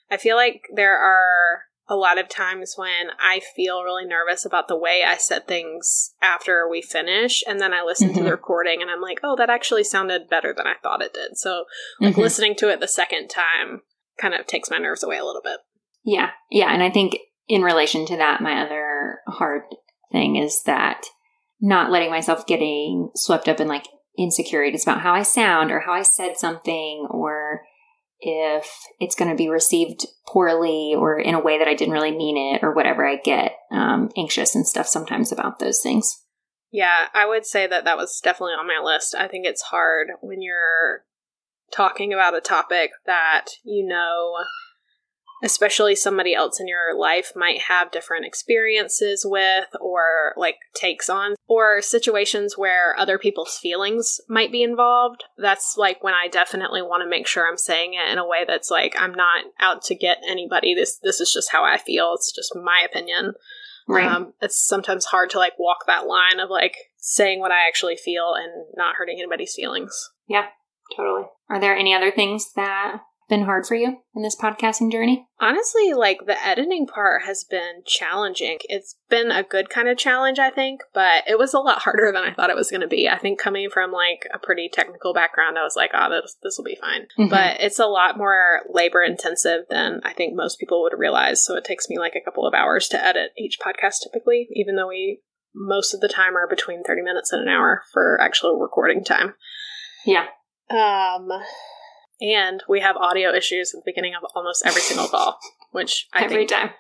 i 0.10 0.18
feel 0.18 0.36
like 0.36 0.62
there 0.74 0.98
are 0.98 1.64
a 1.90 1.96
lot 1.96 2.18
of 2.18 2.28
times 2.30 2.74
when 2.78 3.08
i 3.20 3.40
feel 3.56 3.84
really 3.84 4.06
nervous 4.06 4.46
about 4.46 4.68
the 4.68 4.78
way 4.78 5.04
i 5.06 5.16
said 5.18 5.48
things 5.48 6.14
after 6.22 6.68
we 6.70 6.82
finish 6.82 7.44
and 7.48 7.60
then 7.60 7.74
i 7.74 7.82
listen 7.82 8.14
to 8.14 8.20
Mhm. 8.20 8.24
the 8.26 8.32
recording 8.32 8.82
and 8.82 8.90
i'm 8.92 9.02
like 9.02 9.20
oh 9.24 9.36
that 9.36 9.50
actually 9.50 9.84
sounded 9.84 10.30
better 10.30 10.54
than 10.56 10.68
i 10.68 10.76
thought 10.84 11.02
it 11.02 11.14
did 11.14 11.38
so 11.38 11.66
like 12.00 12.16
Mhm. 12.16 12.22
listening 12.24 12.56
to 12.56 12.70
it 12.70 12.80
the 12.80 12.88
second 12.88 13.28
time 13.30 13.82
kind 14.18 14.34
of 14.34 14.48
takes 14.48 14.70
my 14.70 14.78
nerves 14.78 15.04
away 15.04 15.18
a 15.18 15.26
little 15.26 15.42
bit 15.42 15.60
Yeah, 16.04 16.32
yeah, 16.52 16.74
and 16.74 16.84
I 16.84 16.90
think 16.90 17.18
in 17.48 17.62
relation 17.62 18.06
to 18.08 18.18
that, 18.18 18.42
my 18.42 18.62
other 18.62 19.20
hard 19.28 19.64
thing 20.12 20.36
is 20.36 20.64
that 20.66 21.06
not 21.60 21.92
letting 21.92 22.10
myself 22.10 22.46
getting 22.46 23.10
swept 23.16 23.48
up 23.48 23.60
in 23.60 23.68
like 23.68 23.86
insecurities 24.18 24.84
about 24.84 25.02
how 25.02 25.14
I 25.14 25.24
sound 25.24 25.72
or 25.72 25.80
how 25.80 25.94
I 25.94 26.04
said 26.04 26.38
something 26.38 27.08
or 27.10 27.62
if 28.20 28.68
it's 29.00 29.16
going 29.16 29.30
to 29.30 29.38
be 29.38 29.50
received 29.50 30.06
poorly 30.28 30.94
or 30.98 31.20
in 31.20 31.36
a 31.36 31.40
way 31.40 31.60
that 31.60 31.68
I 31.68 31.76
didn't 31.76 31.94
really 31.94 32.16
mean 32.16 32.56
it 32.56 32.64
or 32.64 32.74
whatever. 32.74 33.06
I 33.06 33.18
get 33.18 33.54
um, 33.72 34.10
anxious 34.18 34.56
and 34.56 34.68
stuff 34.68 34.88
sometimes 34.88 35.32
about 35.32 35.60
those 35.60 35.82
things. 35.82 36.24
Yeah, 36.72 37.08
I 37.14 37.26
would 37.26 37.46
say 37.46 37.68
that 37.68 37.86
that 37.86 37.98
was 37.98 38.20
definitely 38.22 38.54
on 38.54 38.68
my 38.68 38.82
list. 38.84 39.16
I 39.16 39.28
think 39.28 39.46
it's 39.46 39.62
hard 39.62 40.08
when 40.22 40.42
you're 40.42 41.04
talking 41.72 42.14
about 42.14 42.36
a 42.36 42.42
topic 42.42 42.92
that 43.06 43.46
you 43.64 43.86
know, 43.86 44.36
especially 45.44 45.96
somebody 45.96 46.34
else 46.34 46.60
in 46.60 46.68
your 46.68 46.98
life 46.98 47.34
might 47.36 47.62
have 47.64 47.92
different 47.92 48.26
experiences 48.26 49.26
with 49.28 49.68
or 49.80 50.34
like 50.38 50.56
takes 50.74 51.10
on, 51.10 51.36
or 51.48 51.82
situations 51.82 52.58
where 52.58 52.98
other 52.98 53.18
people's 53.18 53.58
feelings 53.58 54.20
might 54.28 54.52
be 54.52 54.64
involved. 54.64 55.24
That's 55.38 55.76
like 55.78 56.04
when 56.04 56.14
I 56.14 56.28
definitely 56.28 56.82
want 56.82 57.04
to 57.04 57.10
make 57.10 57.28
sure 57.28 57.48
I'm 57.48 57.58
saying 57.58 57.94
it 57.94 58.12
in 58.12 58.18
a 58.18 58.28
way 58.28 58.46
that's 58.48 58.72
like 58.72 58.96
I'm 58.98 59.14
not 59.14 59.46
out 59.60 59.84
to 59.84 59.96
get 59.96 60.18
anybody. 60.28 60.74
This 60.74 60.98
this 60.98 61.22
is 61.22 61.32
just 61.32 61.52
how 61.52 61.64
I 61.64 61.78
feel. 61.78 62.14
It's 62.16 62.34
just 62.34 62.56
my 62.56 62.86
opinion. 62.90 63.34
Right. 63.88 64.06
Um, 64.06 64.34
it's 64.42 64.60
sometimes 64.60 65.06
hard 65.06 65.30
to 65.30 65.38
like 65.38 65.58
walk 65.58 65.86
that 65.88 66.08
line 66.08 66.42
of 66.42 66.50
like 66.50 66.76
saying 66.98 67.40
what 67.40 67.52
I 67.52 67.68
actually 67.68 67.96
feel 67.96 68.34
and 68.36 68.66
not 68.76 68.96
hurting 68.96 69.18
anybody's 69.18 69.56
feelings. 69.56 70.10
Totally. 70.96 71.24
Are 71.50 71.60
there 71.60 71.76
any 71.76 71.94
other 71.94 72.12
things 72.12 72.52
that 72.56 72.92
have 72.92 73.02
been 73.30 73.44
hard 73.44 73.66
for 73.66 73.76
you 73.76 73.98
in 74.16 74.22
this 74.22 74.36
podcasting 74.36 74.92
journey? 74.92 75.28
Honestly, 75.40 75.94
like 75.94 76.20
the 76.26 76.42
editing 76.46 76.88
part 76.88 77.24
has 77.26 77.44
been 77.50 77.84
challenging. 77.86 78.58
It's 78.64 78.96
been 79.10 79.32
a 79.32 79.44
good 79.44 79.70
kind 79.70 79.90
of 79.90 79.98
challenge, 79.98 80.40
I 80.40 80.50
think, 80.50 80.82
but 80.94 81.24
it 81.28 81.38
was 81.38 81.54
a 81.54 81.60
lot 81.60 81.80
harder 81.80 82.12
than 82.12 82.24
I 82.24 82.34
thought 82.34 82.50
it 82.50 82.56
was 82.56 82.70
going 82.70 82.82
to 82.82 82.88
be. 82.88 83.08
I 83.10 83.18
think 83.18 83.40
coming 83.40 83.70
from 83.70 83.92
like 83.92 84.28
a 84.34 84.40
pretty 84.40 84.70
technical 84.72 85.14
background, 85.14 85.58
I 85.58 85.64
was 85.64 85.76
like, 85.76 85.92
oh, 85.94 86.10
this, 86.10 86.38
this 86.42 86.56
will 86.58 86.66
be 86.66 86.78
fine. 86.80 87.08
Mhm. 87.20 87.30
But 87.30 87.62
it's 87.62 87.80
a 87.80 87.86
lot 87.86 88.18
more 88.18 88.62
labor 88.70 89.04
intensive 89.04 89.66
than 89.70 90.02
I 90.04 90.14
think 90.14 90.34
most 90.36 90.60
people 90.60 90.82
would 90.84 90.98
realize. 90.98 91.44
So 91.44 91.56
it 91.56 91.66
takes 91.66 91.90
me 91.90 92.00
like 92.00 92.16
a 92.16 92.24
couple 92.24 92.48
of 92.48 92.54
hours 92.54 92.88
to 92.90 93.04
edit 93.04 93.32
each 93.38 93.58
podcast 93.60 93.96
typically, 94.04 94.48
even 94.54 94.76
though 94.76 94.88
we 94.88 95.22
most 95.54 95.94
of 95.94 96.02
the 96.02 96.08
time 96.08 96.38
are 96.38 96.48
between 96.48 96.84
30 96.84 97.02
minutes 97.02 97.32
and 97.34 97.42
an 97.42 97.48
hour 97.48 97.82
for 97.92 98.20
actual 98.22 98.60
recording 98.60 99.04
time. 99.04 99.34
Yeah. 100.06 100.28
Um, 100.70 101.30
and 102.20 102.64
we 102.68 102.82
have 102.82 102.98
audio 102.98 103.34
issues 103.34 103.74
at 103.74 103.80
the 103.80 103.90
beginning 103.92 104.14
of 104.16 104.28
almost 104.36 104.66
every 104.66 104.82
single 104.82 105.08
call, 105.08 105.40
which 105.72 106.08
I 106.14 106.24
Every 106.24 106.38
think 106.38 106.50
time. 106.50 106.72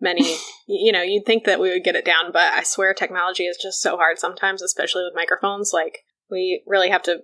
many, 0.00 0.36
you 0.66 0.92
know, 0.92 1.02
you'd 1.02 1.26
think 1.26 1.44
that 1.44 1.60
we 1.60 1.70
would 1.70 1.84
get 1.84 1.96
it 1.96 2.04
down, 2.04 2.32
but 2.32 2.52
I 2.52 2.62
swear 2.62 2.94
technology 2.94 3.44
is 3.44 3.58
just 3.60 3.80
so 3.80 3.96
hard 3.96 4.18
sometimes, 4.18 4.62
especially 4.62 5.04
with 5.04 5.14
microphones. 5.14 5.72
Like, 5.72 6.00
we 6.30 6.62
really 6.66 6.90
have 6.90 7.02
to 7.04 7.22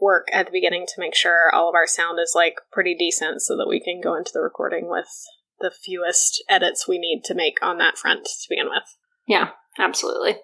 work 0.00 0.28
at 0.32 0.46
the 0.46 0.52
beginning 0.52 0.86
to 0.86 1.00
make 1.00 1.14
sure 1.14 1.52
all 1.52 1.68
of 1.68 1.74
our 1.74 1.86
sound 1.86 2.18
is 2.22 2.32
like 2.34 2.54
pretty 2.70 2.94
decent 2.94 3.42
so 3.42 3.56
that 3.56 3.68
we 3.68 3.80
can 3.80 4.00
go 4.00 4.14
into 4.14 4.30
the 4.32 4.40
recording 4.40 4.88
with 4.88 5.08
the 5.60 5.72
fewest 5.72 6.44
edits 6.48 6.86
we 6.86 6.98
need 6.98 7.22
to 7.24 7.34
make 7.34 7.58
on 7.62 7.78
that 7.78 7.98
front 7.98 8.24
to 8.24 8.46
begin 8.48 8.66
with. 8.68 8.84
Yeah, 9.26 9.50
absolutely. 9.78 10.36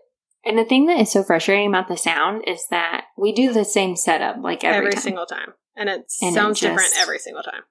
And 0.47 0.59
the 0.59 0.65
thing 0.65 0.87
that 0.87 1.01
is 1.01 1.11
so 1.13 1.23
frustrating 1.23 1.69
about 1.69 1.89
the 1.89 1.97
sound 1.97 2.43
is 2.47 2.67
that 2.71 3.07
we 3.17 3.33
do 3.33 3.53
the 3.53 3.65
same 3.65 3.97
setup 3.97 4.37
like 4.43 4.63
every, 4.65 4.79
every 4.79 4.93
time. 4.93 5.03
single 5.03 5.27
time. 5.27 5.55
And 5.77 5.89
it 5.89 6.05
And 6.21 6.33
it 6.33 6.35
sounds 6.35 6.61
just- 6.61 6.71
different 6.71 6.93
every 7.01 7.19
single 7.19 7.43
time. 7.43 7.63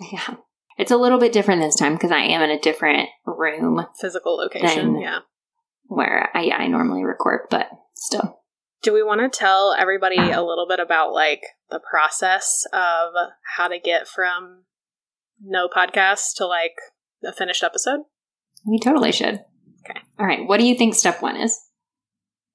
Yeah. 0.12 0.36
It's 0.78 0.90
a 0.90 0.96
little 0.96 1.18
bit 1.18 1.32
different 1.32 1.62
this 1.62 1.76
time 1.76 1.94
because 1.94 2.10
I 2.10 2.18
am 2.18 2.42
in 2.42 2.50
a 2.50 2.60
different 2.60 3.08
room 3.24 3.86
Physical 3.98 4.36
location, 4.36 5.00
yeah. 5.00 5.20
where 5.86 6.28
I, 6.34 6.50
I 6.50 6.66
normally 6.66 7.02
record, 7.04 7.46
but 7.48 7.68
still. 7.94 8.40
Do 8.82 8.92
we 8.92 9.02
want 9.02 9.20
to 9.20 9.28
tell 9.38 9.74
everybody 9.78 10.18
a 10.18 10.42
little 10.42 10.66
bit 10.68 10.80
about 10.80 11.12
like 11.12 11.40
the 11.70 11.80
process 11.80 12.64
of 12.74 13.14
how 13.56 13.68
to 13.68 13.78
get 13.78 14.06
from 14.06 14.64
no 15.42 15.66
podcast 15.68 16.34
to 16.36 16.46
like 16.46 16.74
a 17.24 17.32
finished 17.32 17.62
episode? 17.62 18.00
We 18.66 18.78
totally 18.78 19.12
should. 19.12 19.40
Okay. 19.88 20.00
All 20.18 20.26
right. 20.26 20.46
What 20.46 20.60
do 20.60 20.66
you 20.66 20.76
think 20.76 20.94
step 20.94 21.22
one 21.22 21.36
is? 21.36 21.58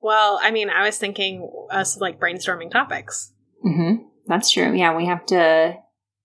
Well, 0.01 0.39
I 0.41 0.51
mean, 0.51 0.69
I 0.69 0.85
was 0.85 0.97
thinking 0.97 1.49
us 1.69 1.97
like 1.97 2.19
brainstorming 2.19 2.71
topics. 2.71 3.31
Mm-hmm. 3.65 4.03
That's 4.27 4.51
true. 4.51 4.73
Yeah, 4.73 4.95
we 4.95 5.05
have 5.05 5.25
to. 5.27 5.75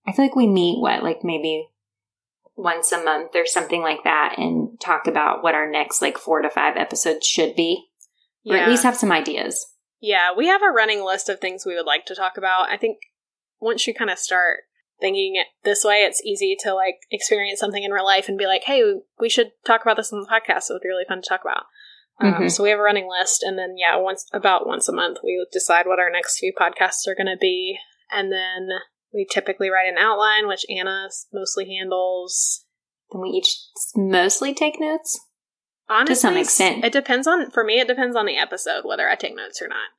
I 0.06 0.12
feel 0.12 0.24
like 0.24 0.36
we 0.36 0.46
meet 0.46 0.80
what, 0.80 1.02
like 1.02 1.20
maybe 1.22 1.68
once 2.56 2.90
a 2.92 3.02
month 3.02 3.32
or 3.34 3.44
something 3.44 3.82
like 3.82 4.04
that, 4.04 4.36
and 4.38 4.80
talk 4.80 5.06
about 5.06 5.42
what 5.42 5.54
our 5.54 5.70
next 5.70 6.00
like 6.00 6.16
four 6.16 6.40
to 6.40 6.48
five 6.48 6.76
episodes 6.76 7.26
should 7.26 7.54
be, 7.54 7.84
or 8.46 8.56
at 8.56 8.68
least 8.68 8.84
have 8.84 8.96
some 8.96 9.12
ideas. 9.12 9.66
Yeah, 10.00 10.30
we 10.36 10.46
have 10.46 10.62
a 10.62 10.70
running 10.70 11.04
list 11.04 11.28
of 11.28 11.40
things 11.40 11.66
we 11.66 11.74
would 11.74 11.86
like 11.86 12.06
to 12.06 12.14
talk 12.14 12.36
about. 12.38 12.70
I 12.70 12.76
think 12.76 12.98
once 13.60 13.86
you 13.86 13.94
kind 13.94 14.10
of 14.10 14.18
start 14.18 14.60
thinking 15.00 15.36
it 15.36 15.48
this 15.64 15.84
way, 15.84 15.96
it's 15.96 16.22
easy 16.24 16.56
to 16.60 16.74
like 16.74 17.00
experience 17.10 17.60
something 17.60 17.82
in 17.82 17.90
real 17.90 18.04
life 18.04 18.28
and 18.28 18.38
be 18.38 18.46
like, 18.46 18.64
hey, 18.64 18.82
we 19.18 19.28
should 19.28 19.52
talk 19.66 19.82
about 19.82 19.96
this 19.96 20.12
on 20.12 20.20
the 20.20 20.26
podcast. 20.26 20.70
It 20.70 20.74
would 20.74 20.82
be 20.82 20.88
really 20.88 21.04
fun 21.06 21.22
to 21.22 21.28
talk 21.28 21.42
about. 21.42 21.64
Um, 22.18 22.32
Mhm. 22.34 22.50
so 22.50 22.62
we 22.62 22.70
have 22.70 22.78
a 22.78 22.82
running 22.82 23.08
list, 23.08 23.42
and 23.42 23.58
then 23.58 23.76
yeah, 23.76 23.96
once 23.96 24.26
about 24.32 24.66
once 24.66 24.88
a 24.88 24.92
month 24.92 25.18
we 25.22 25.44
decide 25.52 25.86
what 25.86 25.98
our 25.98 26.10
next 26.10 26.38
few 26.38 26.52
podcasts 26.52 27.06
are 27.06 27.14
going 27.14 27.26
to 27.26 27.36
be, 27.38 27.78
and 28.10 28.32
then 28.32 28.68
we 29.12 29.26
typically 29.30 29.68
write 29.70 29.88
an 29.88 29.98
outline, 29.98 30.46
which 30.46 30.64
Anna 30.70 31.08
mostly 31.32 31.68
handles. 31.76 32.64
Then 33.12 33.20
we 33.22 33.28
each 33.30 33.54
mostly 33.94 34.54
take 34.54 34.80
notes. 34.80 35.20
Honestly, 35.88 36.14
to 36.14 36.20
some 36.20 36.36
extent. 36.36 36.84
it 36.84 36.92
depends 36.92 37.26
on 37.26 37.50
for 37.50 37.62
me. 37.62 37.78
It 37.80 37.86
depends 37.86 38.16
on 38.16 38.26
the 38.26 38.36
episode 38.36 38.84
whether 38.84 39.08
I 39.08 39.14
take 39.14 39.36
notes 39.36 39.62
or 39.62 39.68
not. 39.68 39.90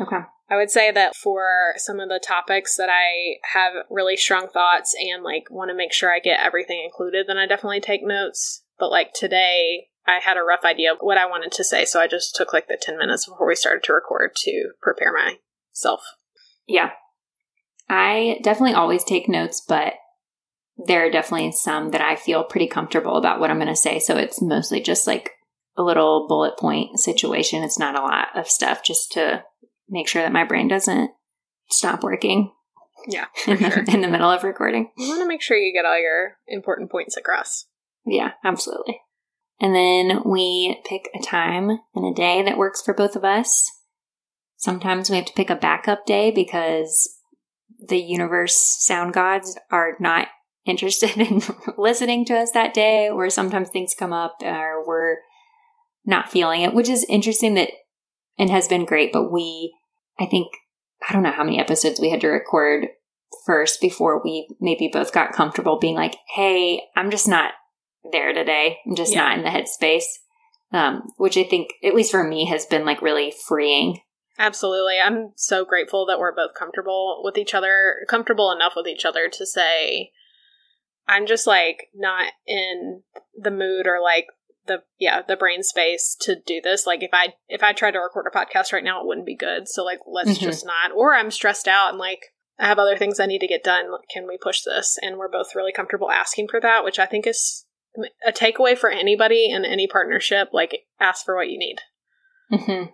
Okay. 0.00 0.24
I 0.48 0.56
would 0.56 0.70
say 0.70 0.90
that 0.92 1.14
for 1.16 1.74
some 1.76 2.00
of 2.00 2.08
the 2.08 2.20
topics 2.24 2.76
that 2.76 2.88
I 2.88 3.38
have 3.52 3.72
really 3.90 4.16
strong 4.16 4.48
thoughts 4.48 4.94
and 4.98 5.22
like 5.22 5.44
want 5.50 5.70
to 5.70 5.74
make 5.76 5.92
sure 5.92 6.12
I 6.12 6.20
get 6.20 6.40
everything 6.40 6.82
included, 6.84 7.26
then 7.26 7.38
I 7.38 7.46
definitely 7.46 7.80
take 7.80 8.02
notes. 8.02 8.64
But 8.78 8.90
like 8.90 9.12
today, 9.12 9.89
I 10.06 10.18
had 10.22 10.36
a 10.36 10.42
rough 10.42 10.64
idea 10.64 10.92
of 10.92 10.98
what 11.00 11.18
I 11.18 11.26
wanted 11.26 11.52
to 11.52 11.64
say, 11.64 11.84
so 11.84 12.00
I 12.00 12.06
just 12.06 12.34
took 12.34 12.52
like 12.52 12.68
the 12.68 12.78
10 12.80 12.98
minutes 12.98 13.26
before 13.28 13.46
we 13.46 13.54
started 13.54 13.82
to 13.84 13.92
record 13.92 14.34
to 14.36 14.70
prepare 14.82 15.12
myself. 15.12 16.02
Yeah. 16.66 16.90
I 17.88 18.38
definitely 18.42 18.74
always 18.74 19.04
take 19.04 19.28
notes, 19.28 19.62
but 19.66 19.94
there 20.86 21.04
are 21.06 21.10
definitely 21.10 21.52
some 21.52 21.90
that 21.90 22.00
I 22.00 22.16
feel 22.16 22.44
pretty 22.44 22.66
comfortable 22.66 23.16
about 23.16 23.40
what 23.40 23.50
I'm 23.50 23.58
going 23.58 23.68
to 23.68 23.76
say. 23.76 23.98
So 23.98 24.16
it's 24.16 24.40
mostly 24.40 24.80
just 24.80 25.06
like 25.06 25.32
a 25.76 25.82
little 25.82 26.26
bullet 26.28 26.56
point 26.58 26.98
situation. 26.98 27.62
It's 27.62 27.78
not 27.78 27.98
a 27.98 28.02
lot 28.02 28.28
of 28.34 28.48
stuff 28.48 28.82
just 28.82 29.12
to 29.12 29.44
make 29.88 30.08
sure 30.08 30.22
that 30.22 30.32
my 30.32 30.44
brain 30.44 30.68
doesn't 30.68 31.10
stop 31.68 32.02
working 32.02 32.52
Yeah, 33.08 33.26
in 33.46 33.58
the, 33.58 33.70
sure. 33.70 33.84
in 33.88 34.00
the 34.00 34.08
middle 34.08 34.30
of 34.30 34.44
recording. 34.44 34.90
You 34.96 35.08
want 35.08 35.20
to 35.20 35.28
make 35.28 35.42
sure 35.42 35.56
you 35.56 35.72
get 35.72 35.84
all 35.84 36.00
your 36.00 36.36
important 36.46 36.90
points 36.90 37.16
across. 37.16 37.66
Yeah, 38.06 38.32
absolutely. 38.44 39.00
And 39.60 39.74
then 39.74 40.22
we 40.24 40.80
pick 40.86 41.10
a 41.14 41.22
time 41.22 41.70
and 41.94 42.06
a 42.10 42.14
day 42.14 42.42
that 42.42 42.56
works 42.56 42.80
for 42.80 42.94
both 42.94 43.14
of 43.14 43.24
us. 43.24 43.70
Sometimes 44.56 45.10
we 45.10 45.16
have 45.16 45.26
to 45.26 45.34
pick 45.34 45.50
a 45.50 45.56
backup 45.56 46.06
day 46.06 46.30
because 46.30 47.18
the 47.78 47.98
universe 47.98 48.56
sound 48.56 49.12
gods 49.12 49.58
are 49.70 49.96
not 50.00 50.28
interested 50.66 51.16
in 51.18 51.42
listening 51.78 52.24
to 52.26 52.36
us 52.36 52.52
that 52.52 52.74
day, 52.74 53.08
or 53.08 53.28
sometimes 53.30 53.68
things 53.68 53.94
come 53.98 54.12
up 54.12 54.36
or 54.42 54.86
we're 54.86 55.16
not 56.04 56.30
feeling 56.30 56.62
it, 56.62 56.74
which 56.74 56.88
is 56.88 57.04
interesting 57.08 57.54
that 57.54 57.70
and 58.38 58.50
has 58.50 58.68
been 58.68 58.84
great. 58.84 59.12
But 59.12 59.30
we, 59.30 59.74
I 60.18 60.26
think, 60.26 60.48
I 61.06 61.12
don't 61.12 61.22
know 61.22 61.32
how 61.32 61.44
many 61.44 61.58
episodes 61.58 62.00
we 62.00 62.10
had 62.10 62.20
to 62.22 62.28
record 62.28 62.88
first 63.46 63.80
before 63.80 64.22
we 64.22 64.48
maybe 64.60 64.88
both 64.92 65.12
got 65.12 65.32
comfortable 65.32 65.78
being 65.78 65.94
like, 65.94 66.16
hey, 66.34 66.82
I'm 66.96 67.10
just 67.10 67.28
not 67.28 67.52
there 68.12 68.32
today. 68.32 68.78
I'm 68.86 68.94
just 68.94 69.12
Yeah. 69.14 69.22
not 69.22 69.38
in 69.38 69.44
the 69.44 69.50
headspace. 69.50 70.04
Um, 70.72 71.02
which 71.16 71.36
I 71.36 71.42
think, 71.42 71.70
at 71.82 71.94
least 71.96 72.12
for 72.12 72.22
me, 72.22 72.44
has 72.46 72.64
been 72.64 72.84
like 72.84 73.02
really 73.02 73.32
freeing. 73.48 74.00
Absolutely. 74.38 75.00
I'm 75.00 75.32
so 75.36 75.64
grateful 75.64 76.06
that 76.06 76.18
we're 76.20 76.34
both 76.34 76.54
comfortable 76.54 77.22
with 77.24 77.36
each 77.36 77.54
other, 77.54 78.06
comfortable 78.08 78.52
enough 78.52 78.74
with 78.76 78.86
each 78.86 79.04
other 79.04 79.28
to 79.28 79.44
say, 79.46 80.12
I'm 81.08 81.26
just 81.26 81.46
like 81.46 81.88
not 81.92 82.32
in 82.46 83.02
the 83.36 83.50
mood 83.50 83.86
or 83.88 84.00
like 84.00 84.26
the 84.66 84.82
yeah 84.98 85.22
the 85.26 85.36
brain 85.36 85.62
space 85.64 86.14
to 86.20 86.36
do 86.46 86.60
this 86.62 86.86
like 86.86 87.02
if 87.02 87.10
i 87.14 87.28
if 87.48 87.62
i 87.62 87.72
tried 87.72 87.92
to 87.92 87.98
record 87.98 88.26
a 88.26 88.36
podcast 88.36 88.72
right 88.74 88.84
now 88.84 89.00
it 89.00 89.06
wouldn't 89.06 89.26
be 89.26 89.34
good 89.34 89.66
so 89.66 89.82
like 89.82 90.00
let's 90.06 90.36
Mhm. 90.38 90.42
just 90.42 90.66
not 90.66 90.92
or 90.94 91.14
i'm 91.14 91.30
stressed 91.30 91.66
out 91.66 91.88
and 91.88 91.98
like 91.98 92.26
i 92.58 92.66
have 92.66 92.78
other 92.78 92.96
things 92.96 93.18
i 93.18 93.24
need 93.24 93.38
to 93.40 93.46
get 93.48 93.64
done 93.64 93.86
can 94.12 94.28
we 94.28 94.36
push 94.36 94.60
this 94.62 94.98
and 95.02 95.16
we're 95.16 95.30
both 95.30 95.54
really 95.54 95.72
comfortable 95.72 96.10
asking 96.10 96.46
for 96.46 96.60
that 96.60 96.84
which 96.84 96.98
i 96.98 97.06
think 97.06 97.26
is 97.26 97.64
a 98.26 98.32
takeaway 98.32 98.76
for 98.76 98.90
anybody 98.90 99.50
in 99.50 99.64
any 99.64 99.86
partnership 99.86 100.50
like 100.52 100.80
ask 101.00 101.24
for 101.24 101.34
what 101.36 101.48
you 101.48 101.58
need 101.58 101.76
hmm 102.50 102.84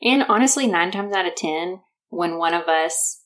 And 0.00 0.24
honestly, 0.28 0.66
nine 0.66 0.90
times 0.90 1.12
out 1.12 1.26
of 1.26 1.34
10, 1.34 1.80
when 2.10 2.38
one 2.38 2.54
of 2.54 2.68
us 2.68 3.22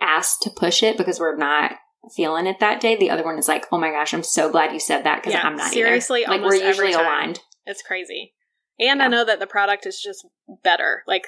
asks 0.00 0.38
to 0.40 0.50
push 0.50 0.82
it 0.82 0.96
because 0.96 1.20
we're 1.20 1.36
not 1.36 1.72
feeling 2.14 2.46
it 2.46 2.60
that 2.60 2.80
day, 2.80 2.96
the 2.96 3.10
other 3.10 3.24
one 3.24 3.38
is 3.38 3.48
like, 3.48 3.66
oh 3.70 3.78
my 3.78 3.90
gosh, 3.90 4.14
I'm 4.14 4.22
so 4.22 4.50
glad 4.50 4.72
you 4.72 4.80
said 4.80 5.04
that 5.04 5.22
because 5.22 5.34
Yeah, 5.34 5.42
I'm 5.42 5.56
not 5.56 5.72
seriously, 5.72 6.24
either. 6.24 6.38
Like, 6.38 6.42
we're 6.42 6.66
usually 6.66 6.92
aligned. 6.92 7.40
It's 7.66 7.82
crazy. 7.82 8.34
And 8.80 9.02
I 9.02 9.08
know 9.08 9.24
that 9.24 9.40
the 9.40 9.46
product 9.46 9.86
is 9.86 10.00
just 10.00 10.26
better. 10.62 11.02
Like 11.06 11.26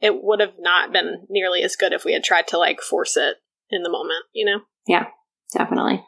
it 0.00 0.22
would 0.22 0.40
have 0.40 0.54
not 0.58 0.92
been 0.92 1.26
nearly 1.28 1.62
as 1.62 1.76
good 1.76 1.92
if 1.92 2.04
we 2.04 2.12
had 2.12 2.24
tried 2.24 2.46
to 2.48 2.58
like 2.58 2.80
force 2.80 3.16
it 3.16 3.36
in 3.70 3.82
the 3.82 3.90
moment, 3.90 4.24
you 4.32 4.44
know? 4.44 4.60
Yeah. 4.86 5.06
Definitely. 5.52 6.04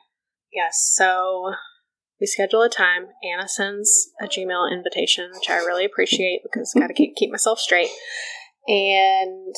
Yes. 0.52 0.92
So 0.94 1.52
we 2.20 2.26
schedule 2.26 2.62
a 2.62 2.68
time. 2.68 3.08
Anna 3.22 3.48
sends 3.48 4.10
a 4.20 4.26
Gmail 4.26 4.70
invitation, 4.72 5.30
which 5.34 5.50
I 5.50 5.56
really 5.56 5.84
appreciate 5.84 6.40
because 6.42 6.72
I 6.76 6.80
got 6.80 6.86
to 6.88 6.94
keep, 6.94 7.16
keep 7.16 7.30
myself 7.30 7.58
straight. 7.58 7.90
And 8.66 9.54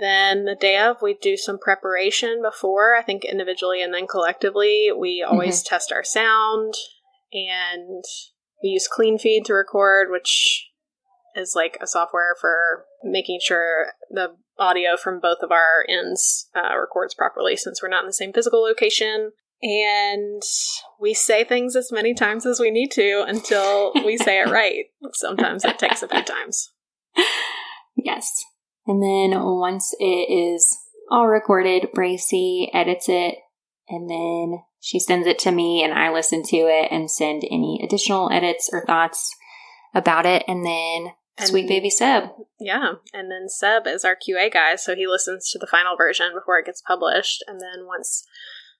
then 0.00 0.44
the 0.44 0.56
day 0.58 0.78
of, 0.78 1.02
we 1.02 1.18
do 1.20 1.36
some 1.36 1.58
preparation 1.58 2.40
before, 2.42 2.94
I 2.96 3.02
think 3.02 3.24
individually 3.24 3.82
and 3.82 3.92
then 3.92 4.06
collectively. 4.06 4.88
We 4.96 5.24
always 5.28 5.62
test 5.62 5.92
our 5.92 6.04
sound 6.04 6.74
and 7.32 8.04
we 8.62 8.70
use 8.70 8.88
Cleanfeed 8.88 9.44
to 9.44 9.54
record, 9.54 10.08
which 10.10 10.68
is 11.34 11.54
like 11.54 11.78
a 11.80 11.86
software 11.86 12.34
for 12.40 12.84
making 13.02 13.40
sure 13.42 13.88
the 14.10 14.36
audio 14.58 14.96
from 14.96 15.20
both 15.20 15.38
of 15.42 15.52
our 15.52 15.84
ends 15.88 16.48
uh, 16.56 16.76
records 16.78 17.14
properly 17.14 17.56
since 17.56 17.82
we're 17.82 17.88
not 17.88 18.02
in 18.02 18.08
the 18.08 18.12
same 18.12 18.32
physical 18.32 18.62
location. 18.62 19.32
And 19.60 20.42
we 21.00 21.14
say 21.14 21.42
things 21.42 21.74
as 21.74 21.90
many 21.90 22.14
times 22.14 22.46
as 22.46 22.60
we 22.60 22.70
need 22.70 22.90
to 22.92 23.24
until 23.26 23.92
we 24.04 24.16
say 24.16 24.40
it 24.40 24.48
right. 24.50 24.84
Sometimes 25.14 25.64
it 25.64 25.78
takes 25.78 26.02
a 26.02 26.08
few 26.08 26.22
times. 26.22 26.70
Yes. 27.96 28.44
And 28.86 29.02
then 29.02 29.38
once 29.42 29.94
it 29.98 30.30
is 30.30 30.76
all 31.10 31.26
recorded, 31.26 31.88
Bracey 31.94 32.68
edits 32.72 33.06
it 33.08 33.36
and 33.88 34.08
then 34.08 34.60
she 34.80 35.00
sends 35.00 35.26
it 35.26 35.38
to 35.40 35.50
me 35.50 35.82
and 35.82 35.92
I 35.92 36.12
listen 36.12 36.42
to 36.44 36.56
it 36.56 36.88
and 36.92 37.10
send 37.10 37.42
any 37.50 37.80
additional 37.82 38.30
edits 38.32 38.70
or 38.72 38.84
thoughts 38.86 39.34
about 39.94 40.24
it. 40.24 40.44
And 40.46 40.64
then 40.64 41.12
And- 41.36 41.48
sweet 41.48 41.66
baby 41.66 41.90
Seb. 41.90 42.30
Yeah. 42.60 42.92
And 43.12 43.30
then 43.30 43.48
Seb 43.48 43.86
is 43.88 44.04
our 44.04 44.16
QA 44.16 44.52
guy, 44.52 44.76
so 44.76 44.94
he 44.94 45.06
listens 45.06 45.50
to 45.50 45.58
the 45.58 45.66
final 45.66 45.96
version 45.96 46.32
before 46.32 46.58
it 46.60 46.66
gets 46.66 46.80
published. 46.82 47.42
And 47.48 47.60
then 47.60 47.86
once 47.86 48.24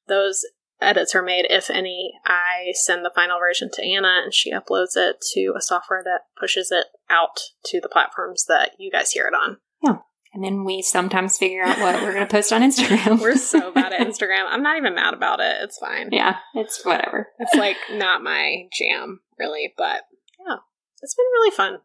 those 0.07 0.45
edits 0.81 1.15
are 1.15 1.23
made, 1.23 1.47
if 1.51 1.71
any, 1.71 2.13
I 2.25 2.73
send 2.75 3.05
the 3.05 3.13
final 3.15 3.39
version 3.39 3.71
to 3.75 3.83
Anna 3.83 4.23
and 4.25 4.35
she 4.35 4.53
uploads 4.53 4.97
it 4.97 5.17
to 5.33 5.55
a 5.57 5.61
software 5.63 6.03
that 6.05 6.23
pushes 6.39 6.71
it 6.71 6.87
out 7.11 7.41
to 7.67 7.81
the 7.81 7.89
platforms 7.89 8.45
that 8.49 8.73
you 8.79 8.91
guys 8.91 9.13
hear 9.13 9.27
it 9.27 9.35
on. 9.35 9.59
Yeah. 9.83 9.97
And 10.35 10.45
then 10.45 10.65
we 10.65 10.83
sometimes 10.83 11.39
figure 11.39 11.63
out 11.63 11.79
what 11.81 12.03
we're 12.03 12.13
going 12.13 12.27
to 12.27 12.31
post 12.31 12.53
on 12.53 12.63
Instagram. 12.63 13.21
We're 13.23 13.37
so 13.37 13.73
bad 13.73 13.93
at 13.93 14.01
Instagram. 14.07 14.45
I'm 14.49 14.63
not 14.63 14.77
even 14.77 14.95
mad 14.95 15.15
about 15.15 15.41
it. 15.41 15.57
It's 15.63 15.79
fine. 15.79 16.11
yeah, 16.13 16.37
it's 16.55 16.85
whatever. 16.85 17.29
It's 17.39 17.55
like 17.55 17.77
not 17.93 18.23
my 18.23 18.65
jam, 18.79 19.21
really, 19.39 19.73
but 19.77 20.03
yeah, 20.47 20.57
it's 21.03 21.15
been 21.15 21.25
really 21.33 21.51
fun. 21.57 21.79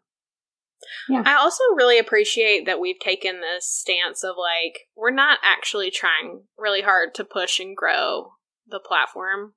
Yeah. 1.08 1.24
I 1.26 1.36
also 1.36 1.64
really 1.76 1.98
appreciate 1.98 2.66
that 2.66 2.82
we've 2.82 3.00
taken 3.00 3.40
this 3.40 3.66
stance 3.66 4.24
of 4.26 4.36
like, 4.38 4.80
we're 4.96 5.12
not 5.12 5.40
actually 5.42 5.90
trying 5.90 6.44
really 6.58 6.82
hard 6.82 7.16
to 7.16 7.24
push 7.24 7.60
and 7.60 7.76
grow 7.76 8.34
the 8.68 8.80
platform. 8.80 9.54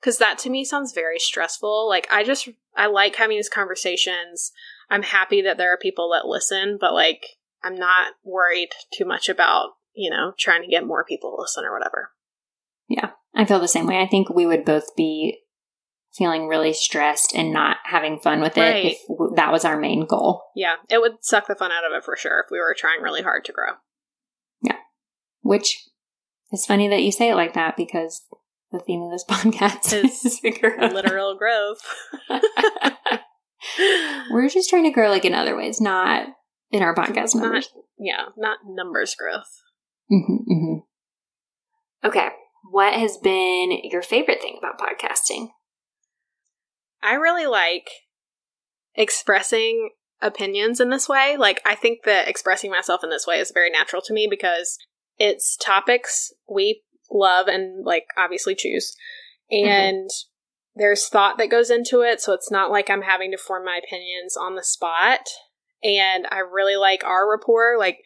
Cause 0.00 0.18
that 0.18 0.38
to 0.38 0.50
me 0.50 0.64
sounds 0.64 0.92
very 0.92 1.18
stressful. 1.18 1.88
Like, 1.88 2.06
I 2.10 2.22
just, 2.22 2.48
I 2.76 2.86
like 2.86 3.16
having 3.16 3.36
these 3.36 3.48
conversations. 3.48 4.52
I'm 4.88 5.02
happy 5.02 5.42
that 5.42 5.58
there 5.58 5.72
are 5.72 5.78
people 5.78 6.10
that 6.12 6.26
listen, 6.28 6.78
but 6.80 6.94
like, 6.94 7.24
I'm 7.64 7.74
not 7.74 8.12
worried 8.24 8.68
too 8.96 9.04
much 9.04 9.28
about, 9.28 9.70
you 9.94 10.08
know, 10.08 10.34
trying 10.38 10.62
to 10.62 10.68
get 10.68 10.86
more 10.86 11.04
people 11.04 11.30
to 11.34 11.40
listen 11.42 11.64
or 11.64 11.72
whatever. 11.76 12.10
Yeah, 12.88 13.10
I 13.34 13.44
feel 13.44 13.58
the 13.58 13.66
same 13.68 13.86
way. 13.86 14.00
I 14.00 14.06
think 14.06 14.30
we 14.30 14.46
would 14.46 14.64
both 14.64 14.94
be 14.96 15.40
feeling 16.16 16.46
really 16.46 16.72
stressed 16.72 17.34
and 17.34 17.52
not 17.52 17.78
having 17.84 18.18
fun 18.18 18.40
with 18.40 18.56
it 18.56 18.60
Right. 18.60 18.84
if 18.92 18.98
w- 19.08 19.34
that 19.36 19.52
was 19.52 19.64
our 19.64 19.78
main 19.78 20.06
goal. 20.06 20.44
Yeah, 20.54 20.76
it 20.88 21.00
would 21.00 21.16
suck 21.22 21.48
the 21.48 21.54
fun 21.54 21.70
out 21.72 21.84
of 21.84 21.92
it 21.96 22.04
for 22.04 22.16
sure 22.16 22.40
if 22.44 22.50
we 22.50 22.58
were 22.58 22.74
trying 22.78 23.02
really 23.02 23.22
hard 23.22 23.44
to 23.46 23.52
grow. 23.52 23.72
Yeah. 24.62 24.78
Which 25.42 25.88
is 26.52 26.66
funny 26.66 26.88
that 26.88 27.02
you 27.02 27.12
say 27.12 27.30
it 27.30 27.34
like 27.36 27.54
that 27.54 27.76
because 27.76 28.22
the 28.72 28.78
theme 28.80 29.02
of 29.02 29.10
this 29.10 29.24
podcast 29.28 29.92
Is 30.04 30.24
is 30.24 30.40
to 30.40 30.50
grow. 30.50 30.86
Literal 30.88 31.36
growth. 31.36 31.80
We're 34.30 34.48
just 34.48 34.70
trying 34.70 34.84
to 34.84 34.90
grow 34.90 35.08
like 35.10 35.24
in 35.24 35.34
other 35.34 35.56
ways, 35.56 35.80
not 35.80 36.26
in 36.70 36.82
our 36.82 36.94
podcast 36.94 37.34
Not- 37.34 37.42
numbers. 37.42 37.70
yeah, 37.98 38.26
not 38.36 38.58
numbers 38.66 39.14
growth. 39.14 39.62
hmm 40.08 40.36
hmm 40.46 40.74
Okay, 42.04 42.28
what 42.70 42.94
has 42.94 43.16
been 43.16 43.72
your 43.84 44.02
favorite 44.02 44.40
thing 44.40 44.58
about 44.58 44.78
podcasting? 44.80 45.48
I 47.02 47.14
really 47.14 47.46
like 47.46 47.88
expressing 48.94 49.90
opinions 50.22 50.80
in 50.80 50.90
this 50.90 51.08
way. 51.08 51.36
Like, 51.36 51.60
I 51.66 51.74
think 51.74 52.00
that 52.04 52.28
expressing 52.28 52.70
myself 52.70 53.02
in 53.02 53.10
this 53.10 53.26
way 53.26 53.38
is 53.40 53.50
very 53.52 53.70
natural 53.70 54.02
to 54.02 54.12
me 54.14 54.26
because 54.30 54.78
it's 55.18 55.56
topics 55.56 56.32
we 56.48 56.82
love 57.10 57.48
and, 57.48 57.84
like, 57.84 58.06
obviously 58.16 58.54
choose. 58.54 58.96
Mm-hmm. 59.52 59.68
And 59.68 60.10
there's 60.76 61.08
thought 61.08 61.38
that 61.38 61.50
goes 61.50 61.70
into 61.70 62.02
it. 62.02 62.20
So 62.20 62.32
it's 62.32 62.50
not 62.50 62.70
like 62.70 62.88
I'm 62.88 63.02
having 63.02 63.30
to 63.32 63.38
form 63.38 63.64
my 63.64 63.80
opinions 63.82 64.36
on 64.36 64.54
the 64.54 64.62
spot. 64.62 65.20
And 65.82 66.26
I 66.30 66.38
really 66.38 66.76
like 66.76 67.04
our 67.04 67.30
rapport. 67.30 67.76
Like, 67.78 67.98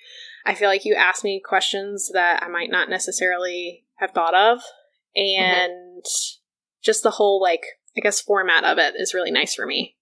I 0.46 0.54
feel 0.54 0.68
like 0.68 0.84
you 0.84 0.94
ask 0.94 1.24
me 1.24 1.42
questions 1.44 2.10
that 2.12 2.42
I 2.42 2.48
might 2.48 2.70
not 2.70 2.88
necessarily 2.88 3.84
have 3.96 4.12
thought 4.12 4.34
of. 4.34 4.58
Mm-hmm. 5.16 5.42
And 5.42 6.04
just 6.82 7.02
the 7.02 7.10
whole, 7.10 7.40
like, 7.40 7.62
I 7.96 8.00
guess, 8.00 8.20
format 8.20 8.64
of 8.64 8.78
it 8.78 8.94
is 8.96 9.14
really 9.14 9.30
nice 9.30 9.54
for 9.54 9.66
me. 9.66 9.96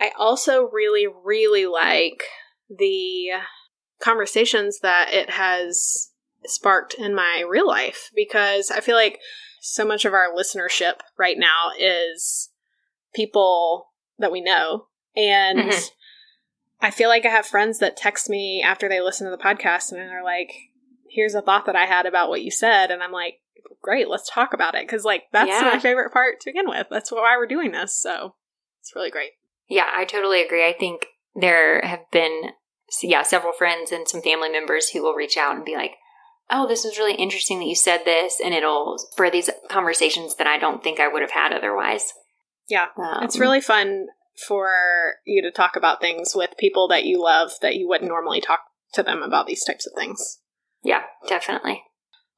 I 0.00 0.10
also 0.18 0.68
really, 0.72 1.06
really 1.06 1.66
like 1.66 2.24
the 2.68 3.28
conversations 4.02 4.80
that 4.80 5.12
it 5.12 5.30
has 5.30 6.10
sparked 6.44 6.94
in 6.94 7.14
my 7.14 7.44
real 7.48 7.66
life 7.66 8.10
because 8.14 8.70
I 8.70 8.80
feel 8.80 8.96
like 8.96 9.20
so 9.60 9.84
much 9.84 10.04
of 10.04 10.12
our 10.12 10.34
listenership 10.34 10.94
right 11.16 11.38
now 11.38 11.70
is 11.78 12.50
people 13.14 13.90
that 14.18 14.32
we 14.32 14.40
know. 14.40 14.88
And 15.16 15.58
Mhm. 15.70 15.90
I 16.80 16.90
feel 16.90 17.08
like 17.08 17.24
I 17.24 17.28
have 17.30 17.46
friends 17.46 17.78
that 17.78 17.96
text 17.96 18.28
me 18.28 18.60
after 18.62 18.88
they 18.88 19.00
listen 19.00 19.24
to 19.30 19.30
the 19.36 19.42
podcast 19.42 19.92
and 19.92 20.00
they're 20.00 20.24
like, 20.24 20.52
here's 21.08 21.34
a 21.34 21.42
thought 21.42 21.66
that 21.66 21.76
I 21.76 21.86
had 21.86 22.06
about 22.06 22.28
what 22.28 22.42
you 22.42 22.50
said. 22.50 22.90
And 22.90 23.02
I'm 23.02 23.12
like, 23.12 23.40
great, 23.80 24.08
let's 24.08 24.28
talk 24.28 24.52
about 24.52 24.74
it. 24.74 24.88
Cause 24.88 25.04
like 25.04 25.24
that's 25.32 25.48
Yeah. 25.48 25.70
my 25.74 25.78
favorite 25.78 26.12
part 26.12 26.40
to 26.40 26.50
begin 26.50 26.68
with. 26.68 26.88
That's 26.90 27.12
why 27.12 27.36
we're 27.36 27.46
doing 27.46 27.70
this. 27.70 27.94
So 27.96 28.34
it's 28.80 28.94
really 28.96 29.10
great. 29.10 29.32
Yeah, 29.68 29.90
I 29.94 30.04
totally 30.04 30.42
agree. 30.42 30.66
I 30.66 30.72
think 30.72 31.06
there 31.36 31.80
have 31.82 32.10
been, 32.10 32.50
yeah, 33.02 33.22
several 33.22 33.52
friends 33.52 33.92
and 33.92 34.06
some 34.08 34.22
family 34.22 34.48
members 34.50 34.90
who 34.90 35.02
will 35.02 35.14
reach 35.14 35.36
out 35.36 35.56
and 35.56 35.64
be 35.64 35.74
like, 35.74 35.92
oh, 36.50 36.68
this 36.68 36.84
was 36.84 36.98
really 36.98 37.14
interesting 37.14 37.58
that 37.60 37.66
you 37.66 37.74
said 37.74 38.02
this. 38.04 38.40
And 38.44 38.52
it'll 38.52 38.98
spur 38.98 39.30
these 39.30 39.50
conversations 39.70 40.36
that 40.36 40.46
I 40.46 40.58
don't 40.58 40.82
think 40.82 41.00
I 41.00 41.08
would 41.08 41.22
have 41.22 41.30
had 41.30 41.52
otherwise. 41.52 42.12
Yeah. 42.68 42.86
Um, 42.96 43.22
It's 43.22 43.38
really 43.38 43.60
fun 43.60 44.06
for 44.46 44.70
you 45.24 45.42
to 45.42 45.50
talk 45.50 45.76
about 45.76 46.00
things 46.00 46.32
with 46.34 46.50
people 46.58 46.88
that 46.88 47.04
you 47.04 47.22
love 47.22 47.52
that 47.60 47.76
you 47.76 47.88
wouldn't 47.88 48.10
normally 48.10 48.40
talk 48.40 48.60
to 48.94 49.02
them 49.02 49.22
about 49.22 49.46
these 49.46 49.64
types 49.64 49.86
of 49.86 49.92
things. 49.96 50.38
yeah, 50.82 51.02
definitely. 51.28 51.82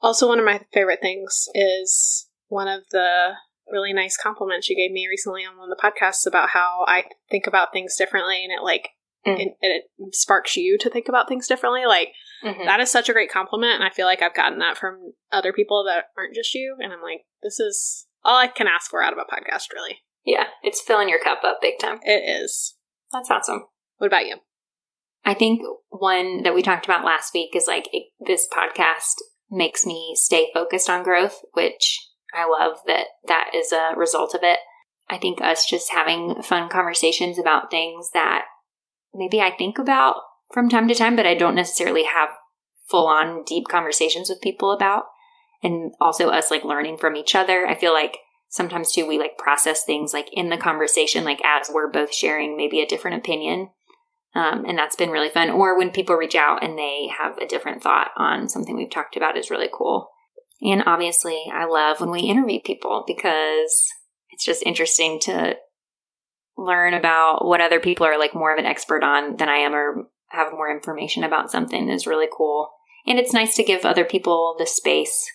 Also, 0.01 0.29
one 0.29 0.39
of 0.39 0.45
my 0.45 0.61
favorite 0.73 1.01
things 1.01 1.49
is 1.55 2.29
one 2.49 2.69
of 2.69 2.83
the 2.91 3.33
really 3.71 3.93
nice 3.93 4.17
compliments 4.17 4.69
you 4.69 4.77
gave 4.77 4.93
me 4.93 5.07
recently 5.09 5.43
on 5.45 5.57
one 5.57 5.71
of 5.71 5.77
the 5.77 5.83
podcasts 5.83 6.27
about 6.27 6.51
how 6.51 6.85
I 6.87 7.05
think 7.31 7.47
about 7.47 7.73
things 7.73 7.97
differently 7.97 8.45
and 8.45 8.53
it 8.53 8.63
like 8.63 8.91
Mm. 9.27 9.41
it, 9.41 9.57
it 9.61 9.85
sparks 10.15 10.57
you 10.57 10.77
to 10.79 10.91
think 10.91 11.09
about 11.09 11.29
things 11.29 11.47
differently. 11.49 11.87
Like 11.87 12.13
Mhm. 12.43 12.65
that 12.67 12.81
is 12.81 12.91
such 12.91 13.09
a 13.09 13.13
great 13.13 13.31
compliment, 13.31 13.75
and 13.75 13.85
I 13.85 13.91
feel 13.91 14.07
like 14.07 14.21
I've 14.23 14.35
gotten 14.35 14.59
that 14.59 14.77
from 14.77 15.15
other 15.33 15.53
people 15.53 15.85
that 15.85 16.07
aren't 16.17 16.35
just 16.35 16.53
you. 16.55 16.77
And 16.81 16.93
I'm 16.93 17.01
like, 17.03 17.25
this 17.43 17.59
is 17.59 18.07
all 18.23 18.37
I 18.39 18.49
can 18.49 18.67
ask 18.67 18.91
for 18.91 19.03
out 19.03 19.13
of 19.13 19.19
a 19.19 19.25
podcast. 19.25 19.73
Really, 19.73 19.99
Yeah, 20.25 20.49
it's 20.63 20.81
filling 20.81 21.09
your 21.09 21.21
cup 21.21 21.43
up 21.45 21.61
big 21.63 21.79
time. 21.79 22.01
it 22.03 22.23
is. 22.29 22.77
That's 23.13 23.31
awesome. 23.31 23.67
What 23.99 24.09
about 24.09 24.27
you? 24.27 24.37
I 25.25 25.33
think 25.35 25.63
one 25.89 26.43
that 26.43 26.55
we 26.55 26.61
talked 26.63 26.85
about 26.85 27.05
last 27.05 27.33
week 27.33 27.57
is 27.57 27.67
like 27.67 27.89
it, 27.93 28.09
this 28.21 28.47
podcast 28.53 29.15
makes 29.51 29.87
me 29.87 30.13
stay 30.17 30.51
focused 30.53 30.91
on 30.91 31.03
growth, 31.03 31.41
which 31.55 32.11
I 32.35 32.45
love 32.47 32.79
that 32.87 33.07
that 33.27 33.51
is 33.55 33.73
a 33.73 33.93
result 33.97 34.35
of 34.35 34.41
it. 34.43 34.59
I 35.09 35.17
think 35.19 35.41
us 35.41 35.65
just 35.67 35.93
having 35.93 36.43
fun 36.43 36.69
conversations 36.69 37.39
about 37.39 37.71
things 37.71 38.11
that 38.13 38.45
maybe 39.15 39.41
I 39.41 39.51
think 39.51 39.79
about 39.79 40.17
from 40.53 40.69
time 40.69 40.89
to 40.89 40.95
time, 40.95 41.17
but 41.17 41.27
I 41.27 41.35
don't 41.35 41.55
necessarily 41.55 42.05
have 42.05 42.31
full 42.89 43.07
on 43.07 43.43
deep 43.45 43.65
conversations 43.69 44.29
with 44.29 44.41
people 44.41 44.71
about. 44.71 45.05
And 45.63 45.93
also 46.01 46.29
us 46.29 46.51
like 46.51 46.65
learning 46.65 46.99
from 46.99 47.17
each 47.17 47.35
other. 47.35 47.67
I 47.67 47.75
feel 47.75 47.95
like 47.95 48.19
sometimes 48.51 48.93
too, 48.93 49.07
we 49.07 49.19
like 49.19 49.39
process 49.39 49.83
things 49.83 50.13
like 50.13 50.29
in 50.33 50.51
the 50.51 50.59
conversation, 50.59 51.25
like 51.25 51.41
as 51.45 51.71
we're 51.73 51.91
both 51.91 52.15
sharing 52.15 52.57
maybe 52.57 52.81
a 52.81 52.87
different 52.87 53.17
opinion. 53.17 53.71
Um, 54.35 54.65
and 54.67 54.77
that's 54.77 54.97
been 54.97 55.11
really 55.11 55.31
fun. 55.31 55.51
Or 55.51 55.79
when 55.79 55.91
people 55.91 56.17
reach 56.17 56.35
out 56.35 56.63
and 56.63 56.77
they 56.77 57.09
have 57.19 57.39
a 57.39 57.47
different 57.47 57.83
thought 57.83 58.11
on 58.17 58.49
something 58.49 58.77
we've 58.77 58.91
talked 58.91 59.17
about 59.17 59.39
is 59.39 59.51
really 59.51 59.71
cool. 59.73 60.11
And 60.61 60.83
obviously, 60.87 61.45
I 61.53 61.65
love 61.65 62.01
when 62.01 62.11
we 62.11 62.21
interview 62.21 62.61
people 62.65 63.05
because 63.07 63.89
it's 64.31 64.45
just 64.45 64.63
interesting 64.65 65.19
to 65.21 65.57
learn 66.57 66.95
about 66.95 67.45
what 67.45 67.61
other 67.61 67.81
people 67.81 68.07
are 68.07 68.19
like 68.19 68.35
more 68.35 68.53
of 68.53 68.59
an 68.59 68.67
expert 68.67 69.03
on 69.03 69.37
than 69.37 69.49
I 69.49 69.57
am 69.57 69.75
or 69.75 70.09
have 70.29 70.53
more 70.53 70.71
information 70.71 71.25
about 71.25 71.51
something 71.51 71.89
is 71.89 72.07
really 72.07 72.29
cool. 72.35 72.71
And 73.07 73.19
it's 73.19 73.33
nice 73.35 73.55
to 73.57 73.63
give 73.65 73.85
other 73.85 74.05
people 74.05 74.55
the 74.59 74.67
space 74.67 75.31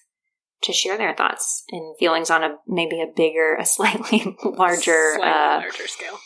to 0.63 0.73
share 0.73 0.97
their 0.97 1.13
thoughts 1.13 1.63
and 1.71 1.95
feelings 1.97 2.29
on 2.29 2.43
a 2.43 2.55
maybe 2.67 3.01
a 3.01 3.07
bigger, 3.15 3.55
a 3.55 3.65
slightly 3.65 4.35
larger, 4.43 5.13
Slightly 5.15 5.29
uh, 5.29 5.59
larger 5.61 5.87
scale. 5.87 6.19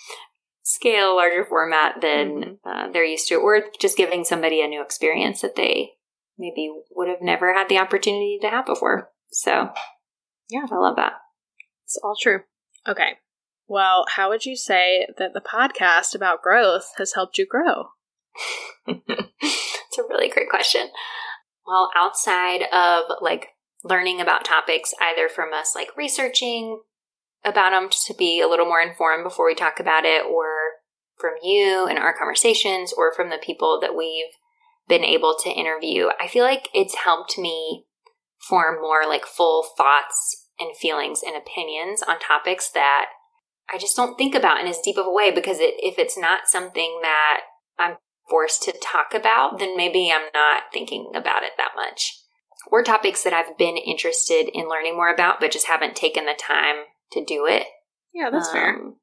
scale, 0.63 1.15
larger 1.15 1.45
format 1.45 2.01
than 2.01 2.27
Mhm. 2.43 2.57
uh, 2.65 2.91
they're 2.91 3.05
used 3.05 3.27
to, 3.27 3.35
or 3.35 3.65
just 3.79 3.97
giving 3.97 4.23
somebody 4.23 4.61
a 4.61 4.67
new 4.67 4.81
experience 4.81 5.41
that 5.41 5.55
they 5.55 5.93
maybe 6.37 6.71
would 6.95 7.09
have 7.09 7.21
never 7.21 7.53
had 7.53 7.69
the 7.69 7.77
opportunity 7.77 8.39
to 8.41 8.49
have 8.49 8.65
before. 8.65 9.11
So, 9.31 9.69
Yeah. 10.49 10.65
I 10.71 10.75
love 10.75 10.95
that. 10.95 11.13
It's 11.85 11.99
all 12.03 12.15
true. 12.19 12.43
Okay. 12.87 13.17
Well, 13.67 14.05
how 14.15 14.29
would 14.29 14.45
you 14.45 14.55
say 14.55 15.07
that 15.17 15.33
the 15.33 15.41
podcast 15.41 16.13
about 16.13 16.41
growth 16.41 16.91
has 16.97 17.13
helped 17.13 17.37
you 17.37 17.45
grow? 17.45 17.89
it's 18.87 19.97
a 19.97 20.07
really 20.09 20.29
great 20.29 20.49
question. 20.49 20.89
Well, 21.65 21.89
outside 21.95 22.63
of 22.73 23.03
like 23.21 23.49
learning 23.83 24.19
about 24.19 24.45
topics, 24.45 24.93
either 25.01 25.29
from 25.29 25.53
us 25.53 25.73
like 25.75 25.95
researching 25.95 26.81
about 27.45 27.71
them 27.71 27.89
to 27.89 28.13
be 28.13 28.41
a 28.41 28.47
little 28.47 28.65
more 28.65 28.81
informed 28.81 29.23
before 29.23 29.45
we 29.45 29.55
talk 29.55 29.79
about 29.79 30.05
it, 30.05 30.25
or 30.25 30.45
from 31.17 31.33
you 31.43 31.85
and 31.89 31.99
our 31.99 32.17
conversations, 32.17 32.93
or 32.95 33.13
from 33.13 33.29
the 33.29 33.39
people 33.41 33.79
that 33.81 33.95
we've 33.95 34.33
been 34.87 35.03
able 35.03 35.35
to 35.43 35.49
interview, 35.49 36.07
I 36.19 36.27
feel 36.27 36.43
like 36.43 36.69
it's 36.73 36.95
helped 36.95 37.37
me 37.37 37.85
form 38.39 38.81
more 38.81 39.03
like 39.07 39.25
full 39.25 39.65
thoughts 39.77 40.47
and 40.59 40.75
feelings 40.75 41.21
and 41.25 41.35
opinions 41.35 42.03
on 42.03 42.19
topics 42.19 42.69
that 42.71 43.07
I 43.71 43.77
just 43.77 43.95
don't 43.95 44.17
think 44.17 44.35
about 44.35 44.59
in 44.59 44.67
as 44.67 44.79
deep 44.79 44.97
of 44.97 45.07
a 45.07 45.11
way 45.11 45.31
because 45.31 45.59
it, 45.59 45.75
if 45.77 45.97
it's 45.97 46.17
not 46.17 46.47
something 46.47 46.99
that 47.01 47.41
I'm 47.79 47.97
forced 48.29 48.63
to 48.63 48.71
talk 48.71 49.13
about, 49.13 49.59
then 49.59 49.75
maybe 49.77 50.11
I'm 50.13 50.27
not 50.33 50.63
thinking 50.71 51.11
about 51.15 51.43
it 51.43 51.53
that 51.57 51.71
much. 51.75 52.19
Or 52.71 52.83
topics 52.83 53.23
that 53.23 53.33
I've 53.33 53.57
been 53.57 53.77
interested 53.77 54.49
in 54.53 54.69
learning 54.69 54.95
more 54.95 55.13
about, 55.13 55.39
but 55.39 55.51
just 55.51 55.67
haven't 55.67 55.95
taken 55.95 56.25
the 56.25 56.37
time 56.37 56.85
to 57.11 57.23
do 57.23 57.45
it. 57.45 57.67
Yeah, 58.13 58.29
that's 58.29 58.51
fair. 58.51 58.75
Um, 58.75 58.95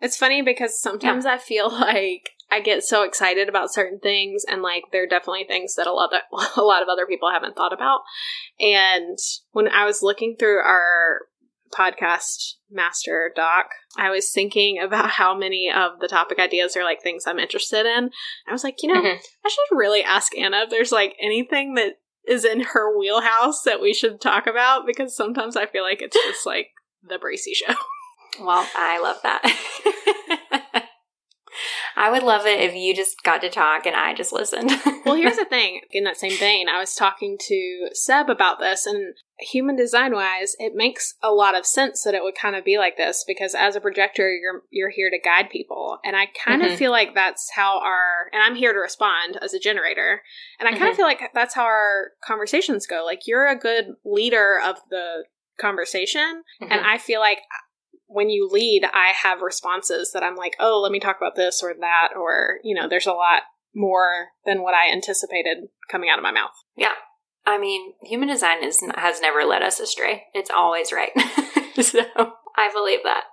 It's 0.00 0.16
funny 0.16 0.42
because 0.42 0.80
sometimes 0.80 1.24
I 1.24 1.38
feel 1.38 1.70
like 1.72 2.30
I 2.50 2.60
get 2.60 2.84
so 2.84 3.02
excited 3.02 3.48
about 3.48 3.72
certain 3.72 4.00
things, 4.00 4.44
and 4.46 4.60
like 4.60 4.84
there 4.92 5.04
are 5.04 5.08
definitely 5.08 5.44
things 5.48 5.76
that 5.76 5.86
a 5.86 5.92
lot 5.92 6.12
of, 6.12 6.20
a 6.56 6.62
lot 6.62 6.82
of 6.82 6.88
other 6.88 7.06
people 7.06 7.30
haven't 7.30 7.56
thought 7.56 7.72
about. 7.72 8.00
And 8.60 9.18
when 9.52 9.68
I 9.68 9.86
was 9.86 10.02
looking 10.02 10.36
through 10.38 10.58
our 10.58 11.20
podcast 11.74 12.54
master 12.70 13.30
doc, 13.34 13.66
I 13.96 14.10
was 14.10 14.30
thinking 14.30 14.78
about 14.80 15.10
how 15.10 15.36
many 15.36 15.70
of 15.74 16.00
the 16.00 16.08
topic 16.08 16.38
ideas 16.38 16.76
are 16.76 16.84
like 16.84 17.02
things 17.02 17.24
I'm 17.26 17.38
interested 17.38 17.86
in. 17.86 18.10
I 18.48 18.52
was 18.52 18.64
like, 18.64 18.82
you 18.82 18.92
know, 18.92 19.00
Mhm. 19.00 19.18
I 19.44 19.48
should 19.48 19.76
really 19.76 20.02
ask 20.02 20.36
Anna 20.36 20.62
if 20.62 20.70
there's 20.70 20.92
like 20.92 21.14
anything 21.20 21.74
that 21.74 21.94
is 22.26 22.44
in 22.44 22.60
her 22.60 22.96
wheelhouse 22.98 23.62
that 23.62 23.80
we 23.82 23.92
should 23.92 24.20
talk 24.20 24.46
about 24.46 24.86
because 24.86 25.14
sometimes 25.16 25.56
I 25.56 25.66
feel 25.66 25.82
like 25.82 26.00
it's 26.00 26.16
just 26.16 26.46
like 26.46 26.68
the 27.02 27.18
Bracey 27.18 27.54
show. 27.54 27.74
Well, 28.40 28.66
I 28.74 28.98
love 29.00 29.18
that. 29.22 30.88
I 31.96 32.10
would 32.10 32.24
love 32.24 32.46
it 32.46 32.58
if 32.58 32.74
you 32.74 32.96
just 32.96 33.22
got 33.22 33.40
to 33.42 33.48
talk 33.48 33.86
and 33.86 33.94
I 33.94 34.12
just 34.12 34.32
listened. 34.32 34.72
well, 35.06 35.14
here's 35.14 35.36
the 35.42 35.44
thing. 35.44 35.82
In 35.92 36.02
that 36.04 36.16
same 36.16 36.36
vein, 36.36 36.68
I 36.68 36.80
was 36.80 36.96
talking 36.96 37.38
to 37.40 37.88
Seb 37.92 38.28
about 38.28 38.58
this, 38.58 38.86
and 38.86 39.14
human 39.44 39.76
design 39.76 40.12
wise, 40.12 40.56
it 40.58 40.72
makes 40.74 41.14
a 41.22 41.30
lot 41.30 41.56
of 41.56 41.66
sense 41.66 42.02
that 42.02 42.14
it 42.14 42.22
would 42.22 42.34
kind 42.34 42.56
of 42.56 42.64
be 42.64 42.78
like 42.78 42.96
this 42.96 43.24
because 43.26 43.54
as 43.54 43.76
a 43.76 43.80
projector, 43.80 44.30
you're 44.30 44.62
you're 44.70 44.90
here 44.90 45.10
to 45.10 45.18
guide 45.18 45.50
people, 45.50 45.98
and 46.04 46.16
I 46.16 46.26
kind 46.26 46.62
Mhm. 46.62 46.72
of 46.72 46.78
feel 46.78 46.90
like 46.90 47.14
that's 47.14 47.50
how 47.54 47.80
our 47.80 48.30
and 48.32 48.42
I'm 48.42 48.54
here 48.54 48.72
to 48.72 48.78
respond 48.78 49.38
as 49.42 49.54
a 49.54 49.58
generator, 49.58 50.22
and 50.58 50.68
I 50.68 50.72
kind 50.72 50.84
Mhm. 50.84 50.90
of 50.90 50.96
feel 50.96 51.06
like 51.06 51.30
that's 51.34 51.54
how 51.54 51.64
our 51.64 52.12
conversations 52.24 52.86
go. 52.86 53.04
Like 53.04 53.26
you're 53.26 53.46
a 53.46 53.56
good 53.56 53.94
leader 54.04 54.60
of 54.60 54.76
the 54.90 55.24
conversation, 55.58 56.42
and 56.60 56.80
Mhm. 56.80 56.84
I 56.84 56.98
feel 56.98 57.20
like 57.20 57.40
when 58.06 58.28
you 58.28 58.48
lead, 58.48 58.84
I 58.92 59.08
have 59.08 59.40
responses 59.40 60.12
that 60.12 60.22
I'm 60.22 60.36
like, 60.36 60.56
oh, 60.60 60.80
let 60.80 60.92
me 60.92 61.00
talk 61.00 61.16
about 61.16 61.36
this 61.36 61.62
or 61.62 61.74
that, 61.74 62.10
or, 62.16 62.60
you 62.62 62.74
know, 62.74 62.88
there's 62.88 63.06
a 63.06 63.12
lot 63.12 63.42
more 63.74 64.28
than 64.44 64.62
what 64.62 64.74
I 64.74 64.92
anticipated 64.92 65.68
coming 65.90 66.10
out 66.10 66.18
of 66.18 66.22
my 66.22 66.30
mouth. 66.30 66.54
I 67.46 67.58
mean, 67.58 67.94
human 68.02 68.28
design 68.28 68.64
is 68.64 68.82
has 68.96 69.20
never 69.20 69.44
led 69.44 69.62
us 69.62 69.80
astray. 69.80 70.24
It's 70.32 70.50
always 70.50 70.92
right. 70.92 71.10
so 71.80 72.00
I 72.56 72.70
believe 72.72 73.00
that. 73.04 73.24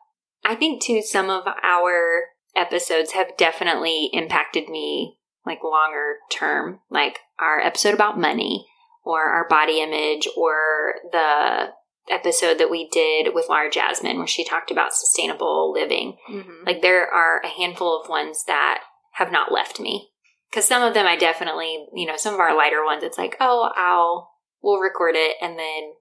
I 0.44 0.56
think 0.56 0.82
too, 0.82 1.02
some 1.02 1.30
of 1.30 1.44
our 1.64 2.26
episodes 2.56 3.12
have 3.12 3.38
definitely 3.38 4.10
impacted 4.12 4.68
me 4.68 5.18
like 5.46 5.64
longer 5.64 6.16
term, 6.32 6.80
like 6.90 7.20
our 7.40 7.60
episode 7.60 7.94
about 7.94 8.20
money 8.20 8.68
or 9.04 9.24
our 9.24 9.48
body 9.48 9.82
image 9.82 10.28
or 10.38 10.96
the 11.12 11.70
episode 12.10 12.58
that 12.58 12.70
we 12.70 12.90
did 12.90 13.34
with 13.34 13.46
Laura 13.50 13.70
Jasmine 13.70 14.18
where 14.18 14.28
she 14.28 14.44
talked 14.44 14.72
about 14.72 14.94
sustainable 14.94 15.72
living. 15.72 16.18
Mm-hmm. 16.30 16.66
Like 16.66 16.82
there 16.82 17.08
are 17.08 17.42
a 17.44 17.48
handful 17.48 18.00
of 18.00 18.10
ones 18.10 18.44
that 18.48 18.82
have 19.14 19.32
not 19.32 19.52
left 19.52 19.80
me. 19.80 20.10
Cause 20.54 20.66
some 20.66 20.84
of 20.84 20.94
them 20.94 21.08
I 21.08 21.16
definitely, 21.16 21.86
you 21.94 22.06
know, 22.06 22.18
some 22.18 22.34
of 22.34 22.40
our 22.40 22.56
lighter 22.56 22.84
ones, 22.84 23.04
it's 23.04 23.18
like, 23.18 23.38
oh, 23.40 23.72
I'll, 23.76 24.32
we'll 24.62 24.80
record 24.80 25.16
it 25.16 25.38
and 25.42 25.58
then 25.58 25.94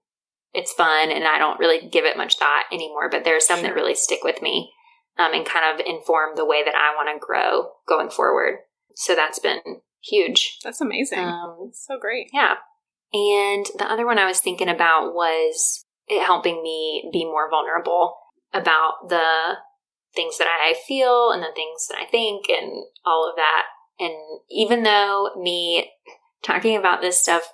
it's 0.53 0.73
fun 0.73 1.11
and 1.11 1.25
I 1.25 1.39
don't 1.39 1.61
really 1.61 1.89
give 1.89 2.05
it 2.05 2.17
much 2.17 2.37
thought 2.37 2.65
anymore. 2.73 3.09
But 3.09 3.25
there 3.25 3.37
are 3.37 3.41
some 3.41 3.63
that 3.63 3.75
really 3.75 3.95
stick 3.95 4.25
with 4.25 4.43
me 4.43 4.73
um, 5.19 5.33
and 5.35 5.47
kind 5.47 5.79
of 5.79 5.87
inform 5.87 6.37
the 6.37 6.45
way 6.45 6.65
that 6.65 6.75
I 6.75 6.95
want 6.95 7.09
to 7.15 7.25
grow 7.25 7.71
going 7.87 8.11
forward. 8.11 8.59
So 8.97 9.15
that's 9.15 9.39
been 9.39 9.61
huge. 10.03 10.59
That's 10.65 10.81
amazing. 10.81 11.21
Um, 11.21 11.71
so 11.73 11.99
great. 12.01 12.29
yeah. 12.33 12.55
And 13.13 13.67
the 13.77 13.91
other 13.91 14.07
one 14.07 14.19
I 14.19 14.27
was 14.27 14.41
thinking 14.41 14.69
about 14.69 15.15
was 15.15 15.85
it 16.07 16.25
helping 16.25 16.63
me 16.63 17.09
be 17.13 17.25
more 17.25 17.51
vulnerable 17.51 18.17
about 18.53 19.09
the 19.09 19.57
things 20.15 20.39
that 20.39 20.49
I 20.49 20.75
feel 20.87 21.31
and 21.31 21.43
the 21.43 21.53
things 21.55 21.87
that 21.89 21.99
I 22.01 22.07
think 22.07 22.49
and 22.49 22.85
all 23.05 23.29
of 23.29 23.37
that. 23.37 23.65
And 24.01 24.15
even 24.51 24.83
though 24.83 25.31
me 25.37 25.91
talking 26.43 26.77
about 26.77 27.01
this 27.03 27.19
stuff 27.21 27.53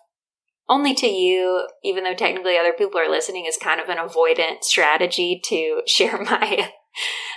only 0.69 0.95
to 0.95 1.07
you, 1.07 1.69
even 1.85 2.05
though 2.05 2.15
technically 2.15 2.57
other 2.57 2.73
people 2.73 2.99
are 3.01 3.11
listening, 3.11 3.47
is 3.47 3.57
kind 3.57 3.81
of 3.81 3.89
an 3.89 3.99
avoidant 3.99 4.63
strategy 4.63 5.41
to 5.45 5.83
share 5.87 6.19
my 6.19 6.71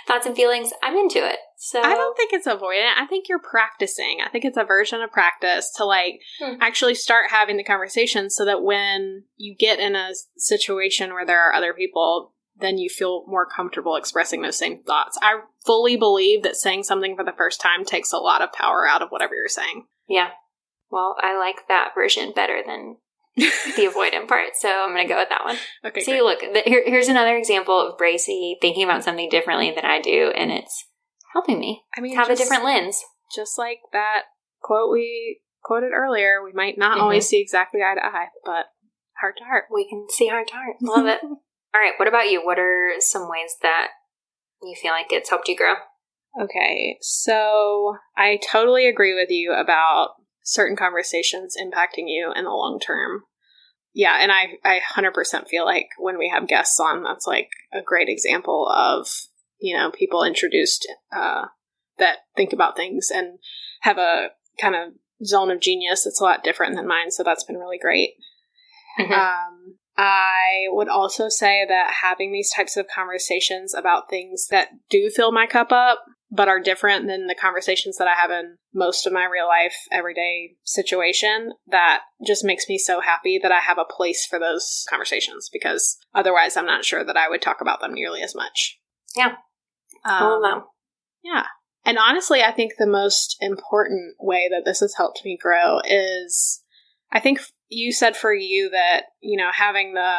thoughts 0.06 0.26
and 0.26 0.34
feelings, 0.34 0.72
I'm 0.82 0.96
into 0.96 1.18
it. 1.18 1.36
So 1.58 1.80
I 1.82 1.94
don't 1.94 2.16
think 2.16 2.32
it's 2.32 2.46
avoidant. 2.46 2.94
I 2.96 3.06
think 3.06 3.28
you're 3.28 3.38
practicing. 3.38 4.18
I 4.24 4.30
think 4.30 4.44
it's 4.46 4.56
a 4.56 4.64
version 4.64 5.02
of 5.02 5.12
practice 5.12 5.70
to 5.76 5.84
like 5.84 6.20
Hmm. 6.38 6.54
actually 6.60 6.94
start 6.94 7.30
having 7.30 7.56
the 7.58 7.64
conversation 7.64 8.30
so 8.30 8.44
that 8.46 8.62
when 8.62 9.24
you 9.36 9.54
get 9.58 9.78
in 9.78 9.94
a 9.94 10.12
situation 10.38 11.12
where 11.12 11.26
there 11.26 11.40
are 11.40 11.52
other 11.52 11.74
people, 11.74 12.32
then 12.60 12.78
you 12.78 12.88
feel 12.88 13.24
more 13.26 13.46
comfortable 13.46 13.96
expressing 13.96 14.42
those 14.42 14.58
same 14.58 14.82
thoughts. 14.82 15.18
I 15.22 15.40
fully 15.64 15.96
believe 15.96 16.42
that 16.42 16.56
saying 16.56 16.84
something 16.84 17.16
for 17.16 17.24
the 17.24 17.32
first 17.36 17.60
time 17.60 17.84
takes 17.84 18.12
a 18.12 18.18
lot 18.18 18.42
of 18.42 18.52
power 18.52 18.86
out 18.86 19.02
of 19.02 19.10
whatever 19.10 19.34
you're 19.34 19.48
saying. 19.48 19.86
Yeah. 20.08 20.30
Well, 20.90 21.16
I 21.20 21.38
like 21.38 21.68
that 21.68 21.90
version 21.94 22.32
better 22.34 22.62
than 22.66 22.96
the 23.36 23.86
avoidant 23.86 24.26
part. 24.28 24.50
So 24.58 24.68
I'm 24.68 24.90
going 24.94 25.06
to 25.06 25.12
go 25.12 25.18
with 25.20 25.28
that 25.28 25.44
one. 25.44 25.56
Okay. 25.84 26.00
See, 26.00 26.12
great. 26.12 26.22
look, 26.22 26.40
th- 26.40 26.64
here, 26.64 26.82
here's 26.84 27.08
another 27.08 27.36
example 27.36 27.78
of 27.80 27.96
Bracey 27.98 28.54
thinking 28.60 28.84
about 28.84 29.04
something 29.04 29.28
differently 29.28 29.70
than 29.70 29.84
I 29.84 30.00
do, 30.00 30.32
and 30.36 30.50
it's 30.50 30.84
helping 31.32 31.60
me 31.60 31.82
I 31.96 32.00
mean, 32.00 32.16
have 32.16 32.26
just, 32.26 32.40
a 32.40 32.44
different 32.44 32.64
lens. 32.64 33.00
just 33.34 33.56
like 33.56 33.78
that 33.92 34.22
quote 34.60 34.90
we 34.92 35.40
quoted 35.62 35.92
earlier, 35.94 36.42
we 36.42 36.52
might 36.52 36.76
not 36.76 36.98
Mhm. 36.98 37.02
always 37.02 37.28
see 37.28 37.40
exactly 37.40 37.80
eye 37.82 37.94
to 37.94 38.04
eye, 38.04 38.28
but 38.44 38.66
heart 39.20 39.36
to 39.38 39.44
heart. 39.44 39.66
We 39.72 39.88
can 39.88 40.06
see 40.10 40.26
heart 40.28 40.48
to 40.48 40.54
heart. 40.54 40.76
Love 40.82 41.06
it. 41.06 41.20
All 41.74 41.80
right. 41.80 41.92
What 41.98 42.08
about 42.08 42.30
you? 42.30 42.44
What 42.44 42.58
are 42.58 42.94
some 42.98 43.28
ways 43.28 43.54
that 43.62 43.88
you 44.62 44.74
feel 44.80 44.92
like 44.92 45.06
it's 45.10 45.30
helped 45.30 45.48
you 45.48 45.56
grow? 45.56 45.74
Okay, 46.40 46.96
so 47.00 47.96
I 48.16 48.38
totally 48.50 48.86
agree 48.86 49.14
with 49.14 49.30
you 49.30 49.52
about 49.52 50.10
certain 50.44 50.76
conversations 50.76 51.56
impacting 51.60 52.04
you 52.06 52.32
in 52.34 52.44
the 52.44 52.50
long 52.50 52.78
term. 52.78 53.22
Yeah, 53.92 54.18
and 54.20 54.30
I 54.30 54.58
I 54.64 54.80
100% 54.96 55.48
feel 55.48 55.64
like 55.64 55.88
when 55.98 56.18
we 56.18 56.28
have 56.32 56.46
guests 56.46 56.78
on, 56.78 57.02
that's 57.02 57.26
like 57.26 57.48
a 57.72 57.82
great 57.82 58.08
example 58.08 58.68
of, 58.68 59.08
you 59.58 59.76
know, 59.76 59.90
people 59.90 60.22
introduced 60.22 60.86
uh, 61.12 61.46
that 61.98 62.18
think 62.36 62.52
about 62.52 62.76
things 62.76 63.08
and 63.12 63.38
have 63.80 63.98
a 63.98 64.28
kind 64.60 64.76
of 64.76 64.92
zone 65.24 65.50
of 65.50 65.60
genius 65.60 66.04
that's 66.04 66.20
a 66.20 66.24
lot 66.24 66.44
different 66.44 66.76
than 66.76 66.86
mine, 66.86 67.10
so 67.10 67.24
that's 67.24 67.44
been 67.44 67.56
really 67.58 67.78
great. 67.78 68.10
Mhm. 68.98 69.12
Um, 69.12 69.59
I 69.96 70.66
would 70.68 70.88
also 70.88 71.28
say 71.28 71.64
that 71.68 71.94
having 72.02 72.32
these 72.32 72.50
types 72.54 72.76
of 72.76 72.86
conversations 72.94 73.74
about 73.74 74.08
things 74.08 74.46
that 74.50 74.68
do 74.88 75.10
fill 75.10 75.32
my 75.32 75.46
cup 75.46 75.72
up, 75.72 76.04
but 76.30 76.48
are 76.48 76.60
different 76.60 77.06
than 77.06 77.26
the 77.26 77.34
conversations 77.34 77.96
that 77.98 78.06
I 78.08 78.14
have 78.14 78.30
in 78.30 78.56
most 78.72 79.06
of 79.06 79.12
my 79.12 79.24
real 79.24 79.48
life, 79.48 79.74
everyday 79.90 80.52
situation, 80.62 81.52
that 81.66 82.02
just 82.24 82.44
makes 82.44 82.68
me 82.68 82.78
so 82.78 83.00
happy 83.00 83.38
that 83.42 83.52
I 83.52 83.58
have 83.58 83.78
a 83.78 83.84
place 83.84 84.24
for 84.24 84.38
those 84.38 84.84
conversations 84.88 85.50
because 85.52 85.98
otherwise 86.14 86.56
I'm 86.56 86.66
not 86.66 86.84
sure 86.84 87.04
that 87.04 87.16
I 87.16 87.28
would 87.28 87.42
talk 87.42 87.60
about 87.60 87.80
them 87.80 87.92
nearly 87.92 88.22
as 88.22 88.34
much. 88.34 88.78
Yeah. 89.16 89.34
Um, 90.04 90.40
wow. 90.40 90.64
yeah. 91.22 91.46
And 91.84 91.98
honestly, 91.98 92.42
I 92.42 92.52
think 92.52 92.74
the 92.78 92.86
most 92.86 93.36
important 93.40 94.14
way 94.20 94.48
that 94.50 94.62
this 94.64 94.80
has 94.80 94.94
helped 94.96 95.22
me 95.24 95.36
grow 95.40 95.80
is 95.84 96.62
I 97.10 97.18
think 97.18 97.40
you 97.70 97.92
said 97.92 98.16
for 98.16 98.34
you 98.34 98.68
that, 98.70 99.04
you 99.20 99.38
know, 99.38 99.50
having 99.52 99.94
the 99.94 100.12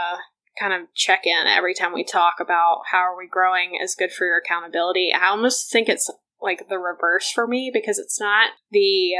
kind 0.60 0.74
of 0.74 0.94
check 0.96 1.26
in 1.26 1.48
every 1.48 1.74
time 1.74 1.94
we 1.94 2.04
talk 2.04 2.36
about 2.40 2.82
how 2.92 3.00
are 3.00 3.18
we 3.18 3.28
growing 3.28 3.78
is 3.82 3.96
good 3.96 4.12
for 4.12 4.26
your 4.26 4.38
accountability. 4.38 5.12
I 5.14 5.28
almost 5.28 5.72
think 5.72 5.88
it's 5.88 6.10
like 6.42 6.68
the 6.70 6.80
reverse 6.80 7.30
for 7.32 7.48
me 7.48 7.70
because 7.74 8.00
it's 8.00 8.20
not 8.20 8.52
the 8.72 9.14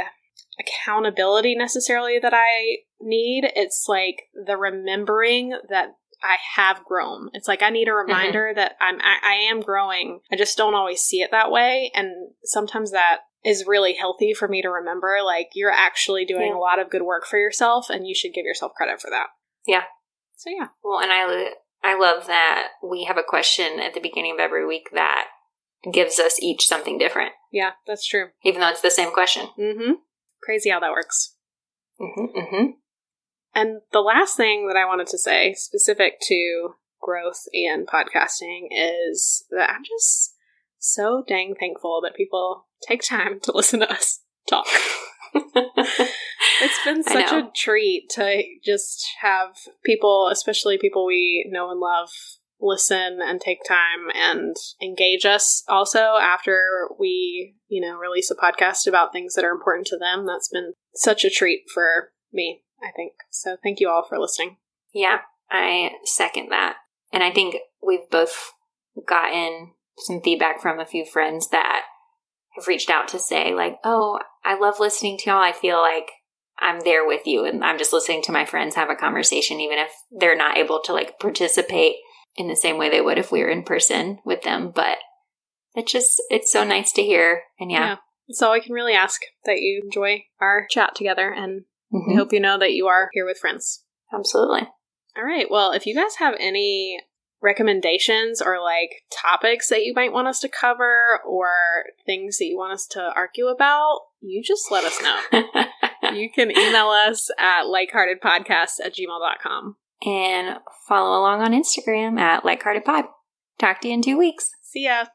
accountability 0.58 1.54
necessarily 1.54 2.18
that 2.18 2.34
I 2.34 2.78
need. 3.00 3.44
It's 3.54 3.84
like 3.88 4.24
the 4.46 4.56
remembering 4.56 5.58
that 5.68 5.96
I 6.22 6.36
have 6.56 6.84
grown. 6.84 7.30
It's 7.32 7.48
like 7.48 7.62
I 7.62 7.70
need 7.70 7.88
a 7.88 7.92
reminder 7.94 8.52
that 8.54 8.76
I'm 8.80 9.00
I, 9.00 9.16
I 9.22 9.34
am 9.50 9.60
growing. 9.60 10.20
I 10.30 10.36
just 10.36 10.56
don't 10.56 10.74
always 10.74 11.00
see 11.00 11.20
it 11.20 11.30
that 11.32 11.50
way, 11.50 11.90
and 11.94 12.30
sometimes 12.44 12.92
that 12.92 13.18
is 13.44 13.64
really 13.66 13.94
healthy 13.94 14.32
for 14.34 14.46
me 14.46 14.62
to 14.62 14.68
remember. 14.68 15.18
Like 15.24 15.50
you're 15.54 15.70
actually 15.72 16.24
doing 16.24 16.48
Yeah. 16.52 16.56
a 16.56 16.58
lot 16.58 16.78
of 16.78 16.90
good 16.90 17.02
work 17.02 17.26
for 17.26 17.38
yourself, 17.38 17.90
and 17.90 18.06
you 18.06 18.14
should 18.14 18.32
give 18.34 18.44
yourself 18.44 18.72
credit 18.76 19.00
for 19.00 19.10
that. 19.10 19.26
Yeah. 19.66 19.82
So 20.36 20.50
yeah, 20.50 20.68
Well, 20.82 21.00
and 21.00 21.10
I, 21.12 21.50
I 21.84 21.96
love 21.98 22.26
that 22.26 22.68
we 22.82 23.04
have 23.04 23.16
a 23.16 23.22
question 23.22 23.78
at 23.78 23.94
the 23.94 24.00
beginning 24.00 24.32
of 24.32 24.40
every 24.40 24.66
week 24.66 24.88
that 24.92 25.26
gives 25.92 26.18
us 26.18 26.40
each 26.42 26.66
something 26.66 26.98
different, 26.98 27.32
yeah, 27.52 27.72
that's 27.86 28.06
true. 28.06 28.26
even 28.44 28.60
though 28.60 28.68
it's 28.68 28.80
the 28.80 28.90
same 28.90 29.12
question. 29.12 29.46
Mm-hmm. 29.58 29.92
Crazy 30.42 30.70
how 30.70 30.80
that 30.80 30.90
works. 30.90 31.36
Mm-hmm, 32.00 32.38
mm-hmm. 32.38 32.64
And 33.54 33.80
the 33.92 34.00
last 34.00 34.36
thing 34.36 34.68
that 34.68 34.76
I 34.76 34.86
wanted 34.86 35.08
to 35.08 35.18
say, 35.18 35.54
specific 35.54 36.20
to 36.22 36.74
growth 37.00 37.44
and 37.52 37.86
podcasting, 37.86 38.68
is 38.70 39.44
that 39.50 39.70
I'm 39.70 39.84
just 39.84 40.34
so 40.78 41.22
dang 41.26 41.54
thankful 41.58 42.00
that 42.02 42.16
people 42.16 42.66
take 42.86 43.02
time 43.02 43.40
to 43.40 43.52
listen 43.52 43.80
to 43.80 43.90
us 43.90 44.20
talk. 44.48 44.66
It's 45.34 46.84
been 46.84 47.02
such 47.02 47.32
a 47.32 47.50
treat 47.54 48.08
to 48.10 48.42
just 48.64 49.06
have 49.20 49.56
people, 49.84 50.28
especially 50.30 50.78
people 50.78 51.06
we 51.06 51.46
know 51.50 51.70
and 51.70 51.80
love, 51.80 52.10
listen 52.60 53.18
and 53.20 53.40
take 53.40 53.64
time 53.64 54.08
and 54.14 54.54
engage 54.80 55.24
us 55.24 55.64
also 55.68 56.16
after 56.20 56.88
we, 56.98 57.56
you 57.68 57.80
know, 57.80 57.96
release 57.96 58.30
a 58.30 58.36
podcast 58.36 58.86
about 58.86 59.12
things 59.12 59.34
that 59.34 59.44
are 59.44 59.52
important 59.52 59.86
to 59.88 59.98
them. 59.98 60.26
That's 60.26 60.48
been 60.48 60.74
such 60.94 61.24
a 61.24 61.30
treat 61.30 61.64
for 61.72 62.12
me, 62.32 62.62
I 62.82 62.90
think. 62.94 63.12
So 63.30 63.56
thank 63.62 63.80
you 63.80 63.88
all 63.88 64.04
for 64.08 64.18
listening. 64.18 64.56
Yeah, 64.92 65.18
I 65.50 65.92
second 66.04 66.50
that. 66.50 66.76
And 67.12 67.22
I 67.22 67.30
think 67.30 67.56
we've 67.82 68.08
both 68.10 68.52
gotten 69.06 69.72
some 69.98 70.20
feedback 70.20 70.60
from 70.60 70.80
a 70.80 70.86
few 70.86 71.04
friends 71.04 71.48
that 71.48 71.82
have 72.56 72.66
reached 72.66 72.90
out 72.90 73.08
to 73.08 73.18
say, 73.18 73.54
like, 73.54 73.78
oh, 73.84 74.18
I 74.44 74.58
love 74.58 74.80
listening 74.80 75.18
to 75.18 75.30
y'all. 75.30 75.42
I 75.42 75.52
feel 75.52 75.80
like 75.80 76.10
I'm 76.58 76.80
there 76.80 77.06
with 77.06 77.26
you 77.26 77.44
and 77.44 77.64
I'm 77.64 77.78
just 77.78 77.92
listening 77.92 78.22
to 78.22 78.32
my 78.32 78.44
friends 78.44 78.74
have 78.74 78.90
a 78.90 78.94
conversation, 78.94 79.60
even 79.60 79.78
if 79.78 79.90
they're 80.10 80.36
not 80.36 80.58
able 80.58 80.80
to 80.84 80.92
like 80.92 81.18
participate 81.18 81.96
in 82.36 82.48
the 82.48 82.56
same 82.56 82.78
way 82.78 82.90
they 82.90 83.00
would 83.00 83.18
if 83.18 83.32
we 83.32 83.42
were 83.42 83.50
in 83.50 83.62
person 83.62 84.18
with 84.24 84.42
them. 84.42 84.72
But 84.74 84.98
it's 85.74 85.92
just, 85.92 86.22
it's 86.30 86.52
so 86.52 86.64
nice 86.64 86.92
to 86.92 87.02
hear. 87.02 87.42
And 87.58 87.70
yeah. 87.70 87.78
yeah. 87.78 87.96
That's 88.28 88.42
all 88.42 88.52
I 88.52 88.60
can 88.60 88.72
really 88.72 88.94
ask 88.94 89.20
that 89.44 89.60
you 89.60 89.80
enjoy 89.84 90.24
our 90.40 90.66
chat 90.70 90.94
together. 90.94 91.30
And 91.30 91.64
mm-hmm. 91.92 92.10
we 92.10 92.16
hope 92.16 92.32
you 92.32 92.40
know 92.40 92.58
that 92.58 92.72
you 92.72 92.86
are 92.86 93.08
here 93.12 93.26
with 93.26 93.38
friends. 93.38 93.84
Absolutely. 94.12 94.68
All 95.16 95.24
right. 95.24 95.46
Well, 95.50 95.72
if 95.72 95.86
you 95.86 95.94
guys 95.94 96.16
have 96.18 96.34
any 96.38 96.98
recommendations 97.42 98.40
or 98.40 98.60
like 98.62 98.90
topics 99.10 99.68
that 99.68 99.84
you 99.84 99.92
might 99.94 100.12
want 100.12 100.28
us 100.28 100.40
to 100.40 100.48
cover 100.48 101.20
or 101.26 101.48
things 102.06 102.38
that 102.38 102.46
you 102.46 102.56
want 102.56 102.72
us 102.72 102.86
to 102.86 103.12
argue 103.14 103.48
about, 103.48 104.00
you 104.20 104.42
just 104.42 104.70
let 104.70 104.84
us 104.84 105.02
know. 105.02 105.42
you 106.14 106.30
can 106.32 106.50
email 106.50 106.88
us 106.88 107.30
at 107.38 107.64
likeheartedpodcast 107.64 108.80
at 108.84 108.94
gmail.com. 108.94 109.76
And 110.04 110.58
follow 110.88 111.20
along 111.20 111.42
on 111.42 111.52
Instagram 111.52 112.18
at 112.18 112.44
likeheartedpod. 112.44 113.04
Talk 113.58 113.80
to 113.82 113.88
you 113.88 113.94
in 113.94 114.02
two 114.02 114.18
weeks. 114.18 114.50
See 114.62 114.84
ya. 114.84 115.06